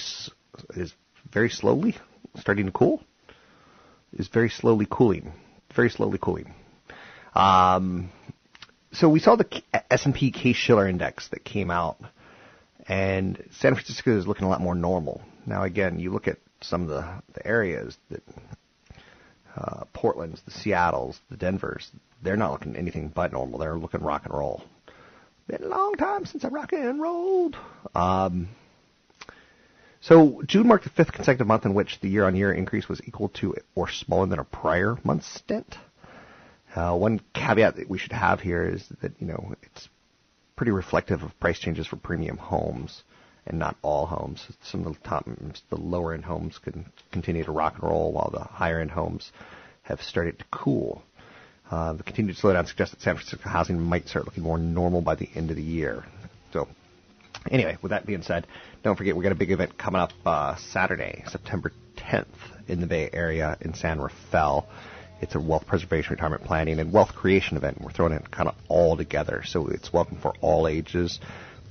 is 0.77 0.95
very 1.33 1.49
slowly 1.49 1.97
starting 2.37 2.67
to 2.67 2.73
cool. 2.73 3.03
Is 4.13 4.29
very 4.29 4.51
slowly 4.51 4.87
cooling. 4.89 5.33
Very 5.75 5.89
slowly 5.89 6.19
cooling. 6.21 6.55
Um, 7.35 8.11
so 8.93 9.09
we 9.09 9.21
saw 9.21 9.37
the 9.37 9.63
S&P 9.91 10.31
Case-Shiller 10.31 10.89
index 10.89 11.29
that 11.29 11.45
came 11.45 11.71
out, 11.71 11.99
and 12.89 13.43
San 13.59 13.75
Francisco 13.75 14.17
is 14.17 14.27
looking 14.27 14.47
a 14.47 14.49
lot 14.49 14.61
more 14.61 14.75
normal. 14.75 15.23
Now, 15.47 15.65
again, 15.65 15.99
you 15.99 16.13
look 16.13 16.29
at 16.29 16.39
some 16.61 16.83
of 16.83 16.89
the, 16.89 17.23
the 17.35 17.47
areas 17.47 17.97
that 18.11 18.23
uh, 19.57 19.85
Portland's, 19.93 20.43
the 20.43 20.51
Seattle's, 20.51 21.19
the 21.31 21.37
Denver's, 21.37 21.91
they're 22.23 22.37
not 22.37 22.53
looking 22.53 22.77
anything 22.77 23.09
but 23.09 23.33
normal. 23.33 23.59
They're 23.59 23.77
looking 23.77 24.03
rock 24.03 24.25
and 24.25 24.35
roll. 24.35 24.63
Been 25.47 25.65
a 25.65 25.69
long 25.69 25.95
time 25.95 26.25
since 26.25 26.45
I 26.45 26.49
rock 26.49 26.73
and 26.73 27.01
rolled. 27.01 27.57
Um, 27.95 28.49
so 30.01 30.43
June 30.47 30.67
marked 30.67 30.85
the 30.85 30.91
fifth 30.91 31.13
consecutive 31.13 31.47
month 31.47 31.65
in 31.65 31.75
which 31.75 31.99
the 32.01 32.09
year-on-year 32.09 32.53
increase 32.53 32.89
was 32.89 33.01
equal 33.07 33.29
to 33.41 33.55
or 33.75 33.89
smaller 33.89 34.27
than 34.27 34.39
a 34.39 34.45
prior 34.45 34.99
month's 35.05 35.33
stint. 35.33 35.77
Uh, 36.75 36.97
one 36.97 37.21
caveat 37.35 37.77
that 37.77 37.89
we 37.89 37.99
should 37.99 38.13
have 38.13 38.41
here 38.41 38.67
is 38.67 38.85
that 39.03 39.13
you 39.19 39.27
know 39.27 39.55
it's 39.63 39.89
pretty 40.57 40.73
reflective 40.73 41.23
of 41.23 41.39
price 41.41 41.59
changes 41.59 41.87
for 41.87 41.97
premium 41.97 42.37
homes 42.37 43.03
and 43.47 43.59
not 43.59 43.77
all 43.83 44.07
homes. 44.07 44.47
Some 44.63 44.87
of 44.87 44.95
the 44.95 45.09
top, 45.09 45.27
the 45.27 45.77
lower 45.77 46.15
end 46.15 46.25
homes 46.25 46.59
can 46.59 46.87
continue 47.11 47.45
to 47.45 47.53
rock 47.53 47.75
and 47.75 47.83
roll 47.83 48.13
while 48.13 48.31
the 48.33 48.41
higher 48.41 48.81
end 48.81 48.91
homes 48.91 49.33
have 49.83 50.01
started 50.01 50.39
to 50.39 50.45
cool. 50.51 51.03
Uh, 51.71 51.95
the 51.95 52.03
continued 52.03 52.37
slowdown 52.37 52.67
suggests 52.67 52.95
that 52.95 53.03
San 53.03 53.17
Francisco 53.17 53.49
housing 53.49 53.81
might 53.81 54.07
start 54.09 54.27
looking 54.27 54.43
more 54.43 54.59
normal 54.59 55.01
by 55.01 55.15
the 55.15 55.29
end 55.35 55.51
of 55.51 55.57
the 55.57 55.63
year. 55.63 56.05
So, 56.53 56.69
anyway, 57.51 57.79
with 57.83 57.91
that 57.91 58.07
being 58.07 58.23
said, 58.23 58.47
don't 58.83 58.97
forget 58.97 59.17
we 59.17 59.23
got 59.23 59.33
a 59.33 59.37
big 59.37 59.51
event 59.51 59.79
coming 59.79 60.01
up 60.01 60.13
uh, 60.25 60.57
Saturday, 60.57 61.25
September 61.29 61.73
10th, 61.97 62.27
in 62.69 62.81
the 62.81 62.87
Bay 62.87 63.09
Area 63.13 63.57
in 63.61 63.75
San 63.75 64.01
Rafael. 64.01 64.69
It's 65.23 65.37
a 65.37 65.41
wealth 65.41 65.67
preservation, 65.67 66.11
retirement 66.11 66.43
planning, 66.45 66.81
and 66.81 66.93
wealth 66.93 67.15
creation 67.15 67.57
event. 67.57 67.81
We're 67.81 67.93
throwing 67.93 68.13
it 68.13 68.31
kind 68.31 68.49
of 68.49 68.57
all 68.69 68.97
together, 68.97 69.45
so 69.47 69.69
it's 69.69 69.93
welcome 69.93 70.19
for 70.19 70.35
all 70.41 70.67
ages. 70.67 71.21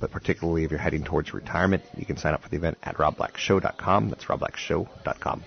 But 0.00 0.10
particularly 0.10 0.64
if 0.64 0.70
you're 0.70 0.80
heading 0.80 1.04
towards 1.04 1.32
retirement, 1.32 1.84
you 1.96 2.06
can 2.06 2.16
sign 2.16 2.34
up 2.34 2.42
for 2.42 2.48
the 2.48 2.56
event 2.56 2.78
at 2.82 2.96
robblackshow.com. 2.96 4.08
That's 4.08 4.24
robblackshow.com. 4.24 5.44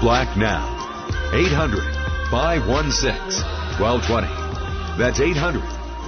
Black 0.00 0.34
now. 0.36 0.64
800 1.34 1.82
516 2.30 3.12
1220. 3.78 4.26
That's 4.96 5.20
800 5.20 5.60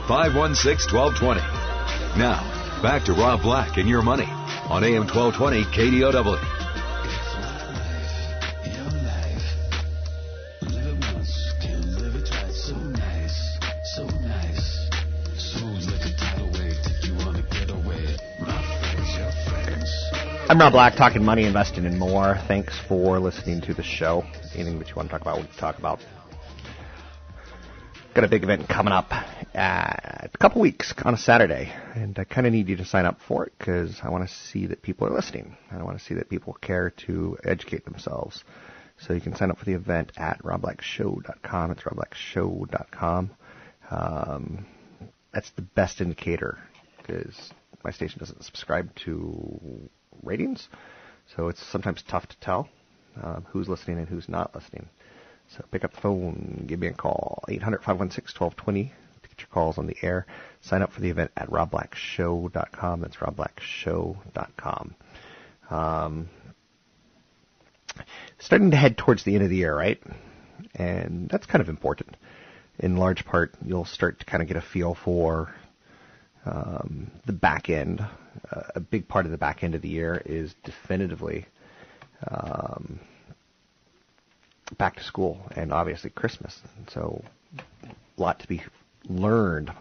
516 0.09 0.97
1220. 0.97 1.41
Now, 2.19 2.41
back 2.81 3.05
to 3.05 3.13
Rob 3.13 3.43
Black 3.43 3.77
and 3.77 3.89
your 3.89 4.03
money 4.03 4.29
on 4.71 4.83
AM 4.83 5.07
1220 5.07 5.65
KDOW. 5.65 6.52
I'm 20.53 20.61
Rob 20.61 20.75
Black, 20.75 20.97
talking 20.97 21.25
money, 21.25 21.47
investing, 21.47 21.87
and 21.87 21.99
more. 21.99 22.37
Thanks 22.47 22.79
for 22.87 23.19
listening 23.19 23.63
to 23.63 23.73
the 23.73 23.83
show. 23.83 24.23
Anything 24.55 24.79
that 24.81 24.91
you 24.91 24.97
want 24.97 25.09
to 25.09 25.13
talk 25.13 25.23
about, 25.23 25.39
we 25.39 25.47
can 25.47 25.57
talk 25.57 25.79
about. 25.79 26.01
Got 28.13 28.25
a 28.25 28.29
big 28.29 28.43
event 28.43 28.69
coming 28.69 28.93
up 28.93 29.11
uh, 29.11 29.25
a 29.55 30.29
couple 30.39 30.61
weeks 30.61 30.93
on 31.07 31.15
a 31.15 31.17
Saturday, 31.17 31.73
and 31.95 32.19
I 32.19 32.25
kind 32.25 32.47
of 32.47 32.53
need 32.53 32.69
you 32.69 32.77
to 32.77 32.85
sign 32.85 33.07
up 33.07 33.19
for 33.27 33.47
it 33.47 33.55
because 33.57 33.99
I 34.03 34.11
want 34.11 34.29
to 34.29 34.35
see 34.35 34.67
that 34.67 34.83
people 34.83 35.07
are 35.07 35.11
listening. 35.11 35.57
I 35.71 35.83
want 35.83 35.99
to 35.99 36.05
see 36.05 36.17
that 36.17 36.29
people 36.29 36.53
care 36.61 36.91
to 37.07 37.39
educate 37.45 37.87
themselves. 37.87 38.45
So 38.99 39.15
you 39.15 39.23
can 39.23 39.35
sign 39.35 39.51
up 39.51 39.57
for 39.57 39.65
the 39.65 39.73
event 39.73 40.13
at 40.19 40.43
robblackshow.com. 40.43 41.71
It's 41.71 41.83
robblackshow.com. 41.83 43.31
Um, 43.91 44.67
that's 45.33 45.51
the 45.53 45.63
best 45.63 46.03
indicator 46.03 46.59
because 46.99 47.55
my 47.83 47.91
station 47.91 48.19
doesn't 48.19 48.45
subscribe 48.45 48.95
to 49.07 49.89
ratings, 50.23 50.69
so 51.37 51.49
it's 51.49 51.63
sometimes 51.71 52.03
tough 52.03 52.27
to 52.29 52.37
tell 52.41 52.69
um, 53.23 53.47
who's 53.51 53.69
listening 53.69 53.99
and 53.99 54.09
who's 54.09 54.29
not 54.29 54.55
listening. 54.55 54.89
So 55.57 55.65
pick 55.71 55.85
up 55.85 55.93
the 55.93 56.01
phone, 56.01 56.65
give 56.67 56.81
me 56.81 56.87
a 56.87 56.93
call, 56.93 57.43
800-516-1220 57.49 58.91
to 59.23 59.29
get 59.29 59.39
your 59.39 59.49
calls 59.53 59.79
on 59.79 59.87
the 59.87 59.97
air. 60.03 60.27
Sign 60.63 60.83
up 60.83 60.93
for 60.93 61.01
the 61.01 61.11
event 61.11 61.31
at 61.37 61.51
robblackshow.com. 61.51 63.01
That's 63.01 63.17
robblackshow.com. 63.17 64.95
Um, 65.71 66.29
starting 68.39 68.71
to 68.71 68.77
head 68.77 68.97
towards 68.97 69.25
the 69.25 69.35
end 69.35 69.45
of 69.45 69.51
the 69.51 69.57
year, 69.57 69.77
right? 69.77 70.01
And 70.75 71.29
that's 71.29 71.47
kind 71.47 71.61
of 71.61 71.69
important. 71.69 72.17
In 72.79 72.97
large 72.97 73.25
part, 73.25 73.55
you'll 73.65 73.85
start 73.85 74.21
to 74.21 74.25
kind 74.25 74.43
of 74.43 74.49
get 74.49 74.57
a 74.57 74.63
feel 74.63 74.95
for 74.95 75.55
um, 76.47 77.11
the 77.27 77.33
back 77.33 77.69
end. 77.69 78.05
Uh, 78.51 78.63
a 78.75 78.81
big 78.81 79.09
part 79.09 79.25
of 79.27 79.33
the 79.33 79.39
back 79.39 79.63
end 79.63 79.75
of 79.75 79.83
the 79.83 79.89
year 79.89 80.23
is 80.25 80.55
definitively 80.65 81.47
um, 82.29 83.01
back 84.79 84.97
to 84.97 85.05
school 85.05 85.41
and 85.57 85.73
obviously 85.73 86.11
Christmas. 86.11 86.59
So, 86.91 87.23
a 87.59 88.21
lot 88.21 88.41
to 88.41 88.49
be 88.49 88.63
learned 89.09 89.73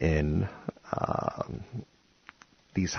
in 0.00 0.48
um, 0.92 1.64
these 2.74 2.96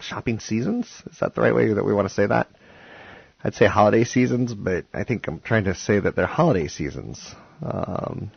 shopping 0.00 0.40
seasons. 0.40 0.86
Is 1.10 1.18
that 1.20 1.34
the 1.34 1.40
right 1.40 1.54
way 1.54 1.72
that 1.72 1.84
we 1.84 1.92
want 1.92 2.08
to 2.08 2.14
say 2.14 2.26
that? 2.26 2.48
I'd 3.42 3.54
say 3.54 3.66
holiday 3.66 4.04
seasons, 4.04 4.52
but 4.54 4.86
I 4.92 5.04
think 5.04 5.28
I'm 5.28 5.40
trying 5.40 5.64
to 5.64 5.74
say 5.74 6.00
that 6.00 6.16
they're 6.16 6.26
holiday 6.26 6.66
seasons. 6.66 7.34
Um, 7.62 8.32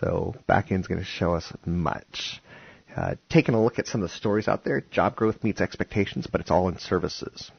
so 0.00 0.34
back 0.46 0.72
end's 0.72 0.88
going 0.88 1.00
to 1.00 1.06
show 1.06 1.34
us 1.34 1.52
much. 1.64 2.40
Uh, 2.96 3.14
taking 3.28 3.54
a 3.54 3.62
look 3.62 3.78
at 3.78 3.86
some 3.86 4.02
of 4.02 4.08
the 4.08 4.16
stories 4.16 4.48
out 4.48 4.64
there, 4.64 4.80
job 4.90 5.14
growth 5.14 5.44
meets 5.44 5.60
expectations, 5.60 6.26
but 6.26 6.40
it's 6.40 6.50
all 6.50 6.68
in 6.68 6.78
services. 6.78 7.50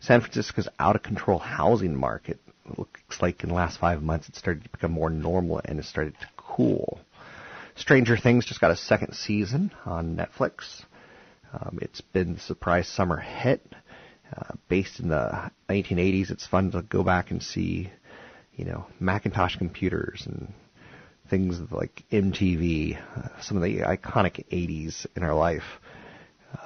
San 0.00 0.20
Francisco's 0.20 0.68
out 0.78 0.96
of 0.96 1.02
control 1.02 1.38
housing 1.38 1.96
market 1.96 2.38
looks 2.76 3.20
like 3.20 3.42
in 3.42 3.48
the 3.48 3.54
last 3.54 3.78
five 3.78 4.02
months 4.02 4.28
it 4.28 4.36
started 4.36 4.62
to 4.64 4.70
become 4.70 4.92
more 4.92 5.10
normal 5.10 5.60
and 5.64 5.78
it 5.78 5.84
started 5.84 6.14
to 6.20 6.26
cool. 6.36 7.00
Stranger 7.76 8.16
Things 8.16 8.44
just 8.44 8.60
got 8.60 8.70
a 8.70 8.76
second 8.76 9.14
season 9.14 9.70
on 9.86 10.16
Netflix. 10.16 10.84
Um, 11.52 11.78
it's 11.80 12.00
been 12.00 12.34
the 12.34 12.40
surprise 12.40 12.88
summer 12.88 13.18
hit. 13.18 13.62
Uh, 14.34 14.54
based 14.68 14.98
in 14.98 15.08
the 15.08 15.50
1980s, 15.68 16.30
it's 16.30 16.46
fun 16.46 16.70
to 16.70 16.82
go 16.82 17.02
back 17.02 17.30
and 17.30 17.42
see, 17.42 17.90
you 18.54 18.64
know, 18.64 18.86
Macintosh 18.98 19.56
computers 19.56 20.24
and 20.26 20.52
things 21.32 21.58
like 21.70 22.04
MTV, 22.12 22.98
uh, 22.98 23.40
some 23.40 23.56
of 23.56 23.62
the 23.62 23.78
iconic 23.78 24.46
80s 24.50 25.06
in 25.16 25.22
our 25.22 25.34
life. 25.34 25.80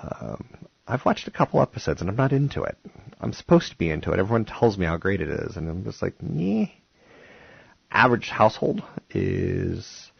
Um, 0.02 0.66
I've 0.88 1.04
watched 1.04 1.28
a 1.28 1.30
couple 1.30 1.62
episodes 1.62 2.00
and 2.00 2.10
I'm 2.10 2.16
not 2.16 2.32
into 2.32 2.64
it. 2.64 2.76
I'm 3.20 3.32
supposed 3.32 3.70
to 3.70 3.78
be 3.78 3.90
into 3.90 4.10
it. 4.10 4.18
Everyone 4.18 4.44
tells 4.44 4.76
me 4.76 4.84
how 4.84 4.96
great 4.96 5.20
it 5.20 5.30
is, 5.30 5.56
and 5.56 5.70
I'm 5.70 5.84
just 5.84 6.02
like, 6.02 6.14
yeah. 6.20 6.66
Average 7.92 8.28
household 8.28 8.82
is 9.10 10.10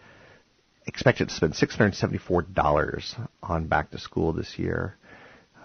expected 0.86 1.28
to 1.28 1.34
spend 1.34 1.55
$674 1.55 3.28
on 3.42 3.66
back 3.66 3.90
to 3.90 3.99
school 3.99 4.32
this 4.32 4.61
year. 4.61 4.97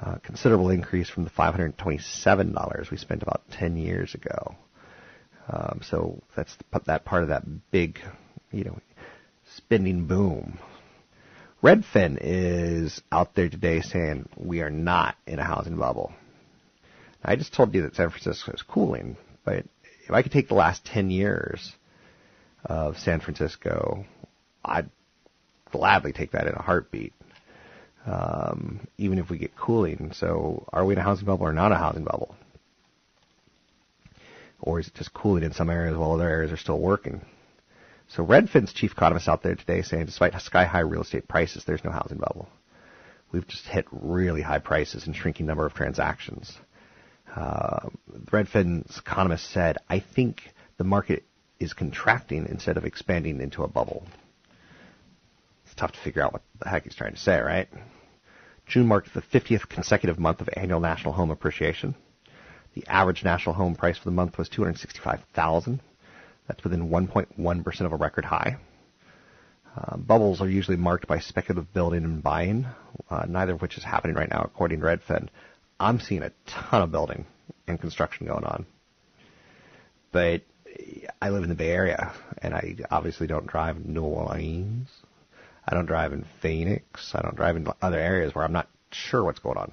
Uh, 0.04 0.16
considerable 0.24 0.72
increase 0.72 1.08
from 1.08 1.24
the 1.24 1.30
$527 1.30 2.90
we 2.90 2.98
spent 2.98 3.22
about 3.22 3.44
10 3.52 3.78
years 3.78 4.16
ago. 4.16 4.56
Um, 5.48 5.82
so 5.84 6.24
that's 6.36 6.56
the, 6.56 6.82
that 6.88 7.06
part 7.06 7.22
of 7.22 7.30
that 7.30 7.44
big, 7.70 8.00
you 8.52 8.64
know, 8.64 8.80
spending 9.56 10.06
boom. 10.06 10.60
Redfin 11.64 12.18
is 12.20 13.02
out 13.12 13.36
there 13.36 13.50
today 13.50 13.82
saying 13.82 14.28
we 14.36 14.62
are 14.62 14.72
not 14.72 15.16
in 15.28 15.40
a 15.40 15.44
housing 15.44 15.78
bubble. 15.78 16.12
I 17.24 17.36
just 17.36 17.54
told 17.54 17.76
you 17.76 17.84
that 17.84 17.96
San 17.96 18.10
Francisco 18.10 18.52
is 18.52 18.64
cooling, 18.64 19.16
but 19.46 19.66
if 20.06 20.12
I 20.12 20.24
could 20.24 20.32
take 20.32 20.48
the 20.48 20.56
last 20.56 20.84
10 20.86 21.12
years, 21.12 21.76
of 22.64 22.98
San 23.00 23.20
Francisco, 23.20 24.06
I'd 24.64 24.90
gladly 25.72 26.14
take 26.14 26.32
that 26.32 26.48
in 26.48 26.54
a 26.54 26.62
heartbeat. 26.62 27.14
Um, 28.06 28.88
even 28.98 29.20
if 29.20 29.30
we 29.30 29.38
get 29.38 29.56
cooling. 29.56 30.12
So, 30.14 30.68
are 30.74 30.84
we 30.84 30.94
in 30.94 31.00
a 31.00 31.04
housing 31.04 31.26
bubble 31.26 31.46
or 31.46 31.54
not 31.54 31.72
a 31.72 31.76
housing 31.76 32.04
bubble? 32.04 32.36
Or 34.60 34.80
is 34.80 34.88
it 34.88 34.96
just 34.96 35.14
cooling 35.14 35.44
in 35.44 35.54
some 35.54 35.70
areas 35.70 35.96
while 35.96 36.14
other 36.14 36.28
areas 36.28 36.52
are 36.52 36.58
still 36.58 36.80
working? 36.80 37.22
So, 38.16 38.26
Redfin's 38.26 38.74
chief 38.74 38.92
economist 38.92 39.30
out 39.30 39.42
there 39.42 39.56
today 39.56 39.82
saying, 39.84 40.08
despite 40.08 40.40
sky 40.42 40.66
high 40.66 40.82
real 40.82 41.02
estate 41.02 41.30
prices, 41.30 41.64
there's 41.64 41.84
no 41.86 41.92
housing 41.92 42.18
bubble. 42.18 42.50
We've 43.32 43.48
just 43.48 43.66
hit 43.66 43.86
really 43.90 44.42
high 44.42 44.60
prices 44.60 45.06
and 45.06 45.16
shrinking 45.16 45.46
number 45.46 45.66
of 45.66 45.74
transactions. 45.74 46.58
Uh, 47.34 47.88
Redfin's 48.26 48.98
economist 48.98 49.50
said, 49.52 49.78
I 49.90 50.00
think 50.02 50.42
the 50.78 50.84
market 50.84 51.24
is 51.58 51.72
contracting 51.72 52.48
instead 52.50 52.76
of 52.76 52.84
expanding 52.84 53.40
into 53.40 53.64
a 53.64 53.70
bubble. 53.70 54.06
It's 55.66 55.76
tough 55.76 55.94
to 55.94 56.00
figure 56.00 56.22
out 56.22 56.34
what 56.34 56.42
the 56.60 56.68
heck 56.68 56.84
he's 56.84 56.96
trying 56.96 57.14
to 57.14 57.20
say, 57.20 57.40
right? 57.40 57.70
June 58.66 58.88
marked 58.88 59.14
the 59.14 59.22
50th 59.22 59.70
consecutive 59.70 60.20
month 60.20 60.42
of 60.42 60.50
annual 60.58 60.82
national 60.82 61.14
home 61.14 61.32
appreciation. 61.32 61.96
The 62.74 62.86
average 62.88 63.24
national 63.24 63.56
home 63.56 63.76
price 63.76 63.98
for 63.98 64.06
the 64.06 64.12
month 64.12 64.38
was 64.38 64.50
265,000. 64.50 65.80
That's 66.52 66.66
within 66.66 66.90
1.1% 66.90 67.82
of 67.86 67.94
a 67.94 67.96
record 67.96 68.26
high. 68.26 68.58
Uh, 69.74 69.96
bubbles 69.96 70.42
are 70.42 70.50
usually 70.50 70.76
marked 70.76 71.08
by 71.08 71.20
speculative 71.20 71.74
building 71.74 72.04
and 72.04 72.22
buying, 72.22 72.68
uh, 73.10 73.24
neither 73.26 73.54
of 73.54 73.62
which 73.62 73.78
is 73.78 73.86
happening 73.86 74.18
right 74.18 74.30
now, 74.30 74.42
according 74.42 74.82
to 74.82 74.86
Redfin. 74.86 75.30
I'm 75.80 76.02
seeing 76.02 76.24
a 76.24 76.34
ton 76.46 76.82
of 76.82 76.92
building 76.92 77.26
and 77.68 77.80
construction 77.80 78.28
going 78.28 78.44
on. 78.44 78.66
But 80.12 80.42
I 81.22 81.30
live 81.30 81.44
in 81.44 81.50
the 81.50 81.56
Bay 81.56 81.70
Area, 81.70 82.12
and 82.40 82.54
I 82.54 82.76
obviously 82.92 83.28
don't 83.28 83.48
drive 83.48 83.78
in 83.78 83.94
New 83.94 84.04
Orleans. 84.04 84.90
I 85.66 85.74
don't 85.74 85.86
drive 85.86 86.12
in 86.12 86.26
Phoenix. 86.42 87.12
I 87.16 87.22
don't 87.22 87.38
drive 87.38 87.56
in 87.56 87.66
other 87.82 87.98
areas 87.98 88.36
where 88.36 88.44
I'm 88.44 88.52
not 88.52 88.68
sure 88.92 89.24
what's 89.24 89.40
going 89.40 89.58
on. 89.58 89.72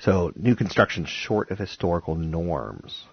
So 0.00 0.32
new 0.36 0.54
construction 0.54 1.06
short 1.06 1.50
of 1.50 1.58
historical 1.58 2.14
norms. 2.14 3.04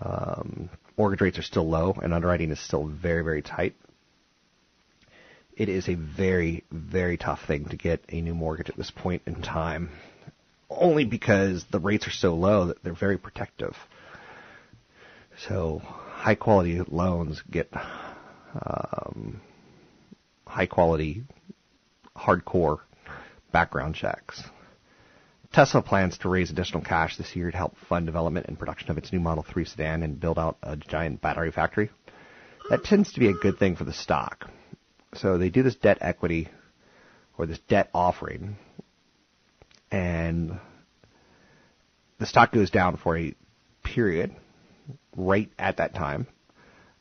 Um, 0.00 0.68
mortgage 0.96 1.20
rates 1.20 1.38
are 1.38 1.42
still 1.42 1.68
low, 1.68 1.96
and 2.02 2.12
underwriting 2.12 2.50
is 2.50 2.60
still 2.60 2.84
very, 2.86 3.22
very 3.22 3.42
tight. 3.42 3.74
It 5.56 5.68
is 5.68 5.88
a 5.88 5.94
very, 5.94 6.64
very 6.70 7.16
tough 7.16 7.44
thing 7.46 7.66
to 7.66 7.76
get 7.76 8.04
a 8.08 8.20
new 8.20 8.34
mortgage 8.34 8.68
at 8.68 8.76
this 8.76 8.90
point 8.90 9.22
in 9.26 9.42
time, 9.42 9.90
only 10.70 11.04
because 11.04 11.64
the 11.70 11.80
rates 11.80 12.06
are 12.06 12.12
so 12.12 12.34
low 12.34 12.66
that 12.66 12.82
they're 12.82 12.94
very 12.94 13.18
protective. 13.18 13.76
So 15.48 15.80
high 15.84 16.34
quality 16.34 16.80
loans 16.88 17.42
get 17.48 17.68
um, 18.54 19.40
high 20.46 20.66
quality, 20.66 21.22
hardcore 22.16 22.80
background 23.52 23.94
checks. 23.94 24.42
Tesla 25.52 25.82
plans 25.82 26.18
to 26.18 26.28
raise 26.28 26.50
additional 26.50 26.82
cash 26.82 27.16
this 27.16 27.34
year 27.34 27.50
to 27.50 27.56
help 27.56 27.76
fund 27.88 28.06
development 28.06 28.46
and 28.46 28.58
production 28.58 28.90
of 28.90 28.98
its 28.98 29.12
new 29.12 29.20
Model 29.20 29.42
3 29.42 29.64
sedan 29.64 30.02
and 30.02 30.20
build 30.20 30.38
out 30.38 30.58
a 30.62 30.76
giant 30.76 31.20
battery 31.20 31.50
factory. 31.50 31.90
That 32.70 32.84
tends 32.84 33.12
to 33.12 33.20
be 33.20 33.28
a 33.28 33.32
good 33.32 33.58
thing 33.58 33.76
for 33.76 33.84
the 33.84 33.92
stock. 33.92 34.50
So 35.14 35.38
they 35.38 35.48
do 35.48 35.62
this 35.62 35.74
debt 35.74 35.98
equity 36.00 36.48
or 37.38 37.46
this 37.46 37.58
debt 37.60 37.88
offering, 37.94 38.56
and 39.90 40.58
the 42.18 42.26
stock 42.26 42.52
goes 42.52 42.70
down 42.70 42.96
for 42.96 43.16
a 43.16 43.34
period 43.82 44.34
right 45.16 45.50
at 45.58 45.78
that 45.78 45.94
time. 45.94 46.26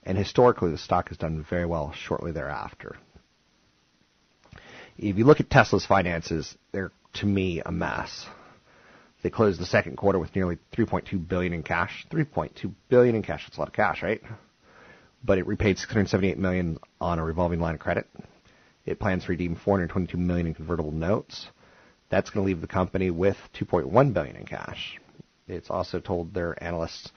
And 0.03 0.17
historically, 0.17 0.71
the 0.71 0.77
stock 0.77 1.09
has 1.09 1.17
done 1.17 1.45
very 1.49 1.65
well 1.65 1.91
shortly 1.91 2.31
thereafter. 2.31 2.95
If 4.97 5.17
you 5.17 5.25
look 5.25 5.41
at 5.41 5.49
Tesla's 5.49 5.85
finances, 5.85 6.55
they're 6.71 6.91
to 7.13 7.25
me 7.25 7.61
a 7.65 7.71
mess. 7.71 8.25
They 9.23 9.29
closed 9.29 9.59
the 9.59 9.65
second 9.65 9.97
quarter 9.97 10.19
with 10.19 10.35
nearly 10.35 10.57
3.2 10.75 11.27
billion 11.27 11.53
in 11.53 11.63
cash. 11.63 12.05
3.2 12.11 12.73
billion 12.89 13.15
in 13.15 13.23
cash. 13.23 13.45
That's 13.45 13.57
a 13.57 13.59
lot 13.59 13.67
of 13.67 13.73
cash, 13.73 14.03
right? 14.03 14.21
But 15.23 15.37
it 15.37 15.47
repaid 15.47 15.79
678 15.79 16.37
million 16.37 16.77
on 17.01 17.19
a 17.19 17.25
revolving 17.25 17.59
line 17.59 17.73
of 17.73 17.79
credit. 17.79 18.07
It 18.85 18.99
plans 18.99 19.25
to 19.25 19.31
redeem 19.31 19.55
422 19.55 20.17
million 20.17 20.47
in 20.47 20.53
convertible 20.53 20.91
notes. 20.91 21.47
That's 22.09 22.29
going 22.29 22.45
to 22.45 22.47
leave 22.47 22.61
the 22.61 22.67
company 22.67 23.11
with 23.11 23.37
2.1 23.59 24.13
billion 24.13 24.35
in 24.35 24.45
cash. 24.45 24.99
It's 25.47 25.69
also 25.69 25.99
told 25.99 26.33
their 26.33 26.61
analysts 26.63 27.11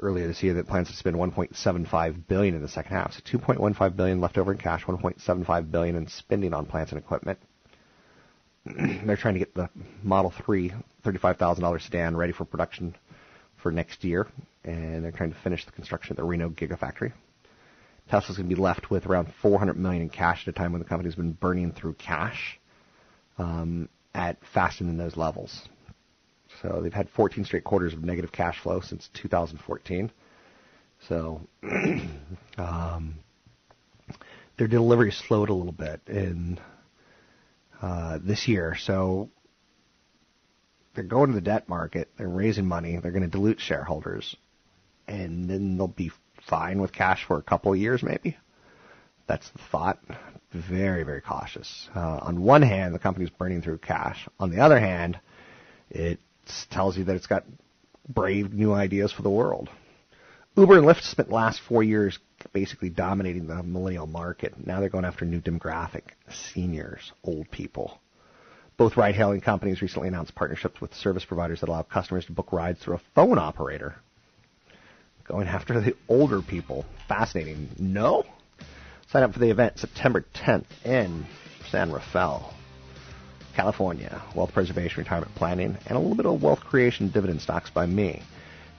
earlier 0.00 0.26
this 0.26 0.42
year 0.42 0.54
that 0.54 0.68
plans 0.68 0.88
to 0.88 0.96
spend 0.96 1.16
1.75 1.16 2.26
billion 2.26 2.54
in 2.54 2.62
the 2.62 2.68
second 2.68 2.96
half. 2.96 3.12
So 3.12 3.20
2.15 3.38 3.96
billion 3.96 4.20
left 4.20 4.38
over 4.38 4.52
in 4.52 4.58
cash, 4.58 4.84
1.75 4.84 5.70
billion 5.70 5.96
in 5.96 6.06
spending 6.08 6.54
on 6.54 6.66
plants 6.66 6.92
and 6.92 6.98
equipment. 6.98 7.38
They're 9.04 9.16
trying 9.16 9.34
to 9.34 9.40
get 9.40 9.54
the 9.54 9.68
Model 10.02 10.30
3 10.30 10.72
$35,000 11.04 11.80
sedan 11.82 12.16
ready 12.16 12.32
for 12.32 12.44
production 12.44 12.94
for 13.56 13.72
next 13.72 14.04
year, 14.04 14.28
and 14.64 15.04
they're 15.04 15.12
trying 15.12 15.32
to 15.32 15.38
finish 15.40 15.64
the 15.64 15.72
construction 15.72 16.12
of 16.12 16.16
the 16.16 16.24
Reno 16.24 16.48
Gigafactory. 16.48 17.12
Tesla's 18.08 18.36
going 18.36 18.48
to 18.48 18.54
be 18.54 18.60
left 18.60 18.90
with 18.90 19.06
around 19.06 19.32
400 19.40 19.76
million 19.76 20.02
in 20.02 20.08
cash 20.08 20.46
at 20.46 20.54
a 20.54 20.56
time 20.56 20.72
when 20.72 20.80
the 20.80 20.88
company's 20.88 21.14
been 21.14 21.32
burning 21.32 21.72
through 21.72 21.94
cash 21.94 22.58
um, 23.38 23.88
at 24.14 24.36
faster 24.52 24.84
than 24.84 24.96
those 24.96 25.16
levels. 25.16 25.68
So 26.60 26.80
they've 26.82 26.92
had 26.92 27.08
14 27.10 27.44
straight 27.44 27.64
quarters 27.64 27.92
of 27.92 28.04
negative 28.04 28.30
cash 28.30 28.58
flow 28.60 28.80
since 28.80 29.08
2014. 29.14 30.10
So 31.08 31.40
um, 32.58 33.14
their 34.58 34.68
delivery 34.68 35.10
slowed 35.10 35.48
a 35.48 35.54
little 35.54 35.72
bit 35.72 36.00
in 36.06 36.60
uh, 37.82 38.18
this 38.22 38.48
year. 38.48 38.76
So 38.78 39.28
they're 40.94 41.04
going 41.04 41.30
to 41.30 41.34
the 41.34 41.40
debt 41.40 41.68
market. 41.68 42.08
They're 42.16 42.28
raising 42.28 42.66
money. 42.66 42.96
They're 42.96 43.10
going 43.12 43.24
to 43.24 43.28
dilute 43.28 43.60
shareholders, 43.60 44.36
and 45.06 45.50
then 45.50 45.76
they'll 45.76 45.88
be 45.88 46.12
fine 46.48 46.80
with 46.80 46.92
cash 46.92 47.24
for 47.26 47.38
a 47.38 47.42
couple 47.42 47.72
of 47.72 47.78
years, 47.78 48.02
maybe. 48.02 48.36
That's 49.26 49.48
the 49.50 49.60
thought. 49.70 49.98
Very, 50.52 51.02
very 51.02 51.20
cautious. 51.22 51.88
Uh, 51.94 52.18
on 52.22 52.42
one 52.42 52.62
hand, 52.62 52.94
the 52.94 52.98
company's 52.98 53.30
burning 53.30 53.62
through 53.62 53.78
cash. 53.78 54.28
On 54.38 54.50
the 54.50 54.60
other 54.60 54.78
hand, 54.78 55.18
it 55.90 56.18
tells 56.70 56.96
you 56.96 57.04
that 57.04 57.16
it's 57.16 57.26
got 57.26 57.44
brave 58.08 58.52
new 58.52 58.72
ideas 58.72 59.12
for 59.12 59.22
the 59.22 59.30
world. 59.30 59.70
Uber 60.56 60.78
and 60.78 60.86
Lyft 60.86 61.02
spent 61.02 61.28
the 61.28 61.34
last 61.34 61.60
four 61.66 61.82
years 61.82 62.18
basically 62.52 62.90
dominating 62.90 63.46
the 63.46 63.62
millennial 63.62 64.06
market. 64.06 64.54
Now 64.66 64.80
they're 64.80 64.88
going 64.88 65.04
after 65.04 65.24
new 65.24 65.40
demographic, 65.40 66.02
seniors, 66.30 67.12
old 67.24 67.50
people. 67.50 67.98
Both 68.76 68.96
ride-hailing 68.96 69.42
companies 69.42 69.82
recently 69.82 70.08
announced 70.08 70.34
partnerships 70.34 70.80
with 70.80 70.94
service 70.94 71.24
providers 71.24 71.60
that 71.60 71.68
allow 71.68 71.82
customers 71.82 72.26
to 72.26 72.32
book 72.32 72.52
rides 72.52 72.80
through 72.80 72.94
a 72.94 73.00
phone 73.14 73.38
operator. 73.38 73.96
Going 75.24 75.46
after 75.46 75.80
the 75.80 75.94
older 76.08 76.42
people. 76.42 76.84
Fascinating. 77.06 77.68
No? 77.78 78.24
Sign 79.08 79.22
up 79.22 79.34
for 79.34 79.38
the 79.38 79.50
event 79.50 79.78
September 79.78 80.24
10th 80.34 80.64
in 80.84 81.26
San 81.70 81.92
Rafael, 81.92 82.52
California. 83.54 84.22
Wealth 84.34 84.52
preservation, 84.52 85.02
retirement 85.02 85.34
planning, 85.34 85.76
and 85.86 85.96
a 85.96 86.00
little 86.00 86.16
bit 86.16 86.26
of 86.26 86.42
wealth 86.42 86.60
creation 86.60 87.08
dividend 87.08 87.42
stocks 87.42 87.70
by 87.70 87.86
me. 87.86 88.22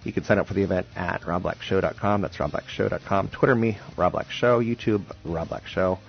You 0.04 0.12
can 0.12 0.24
sign 0.24 0.38
up 0.38 0.48
for 0.48 0.54
the 0.54 0.64
event 0.64 0.86
at 0.96 1.22
robblackshow.com. 1.22 2.22
That's 2.22 2.38
robblackshow.com. 2.38 3.30
Twitter 3.30 3.56
me, 3.56 3.78
Rob 3.96 4.12
Black 4.12 4.30
Show. 4.32 4.62
YouTube, 4.62 5.04
Rob 5.24 5.50
Black 5.50 5.66
Show. 5.68 6.00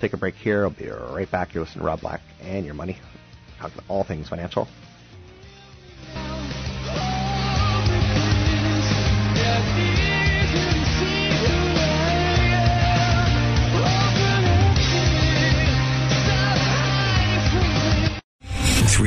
Take 0.00 0.12
a 0.14 0.16
break 0.16 0.34
here. 0.34 0.64
I'll 0.64 0.70
be 0.70 0.88
right 0.88 1.30
back. 1.30 1.54
You're 1.54 1.64
listening 1.64 1.80
to 1.82 1.86
Rob 1.86 2.00
Black 2.00 2.20
and 2.42 2.64
Your 2.64 2.74
Money. 2.74 2.98
Talking 3.58 3.82
all 3.88 4.04
things 4.04 4.28
financial. 4.28 4.66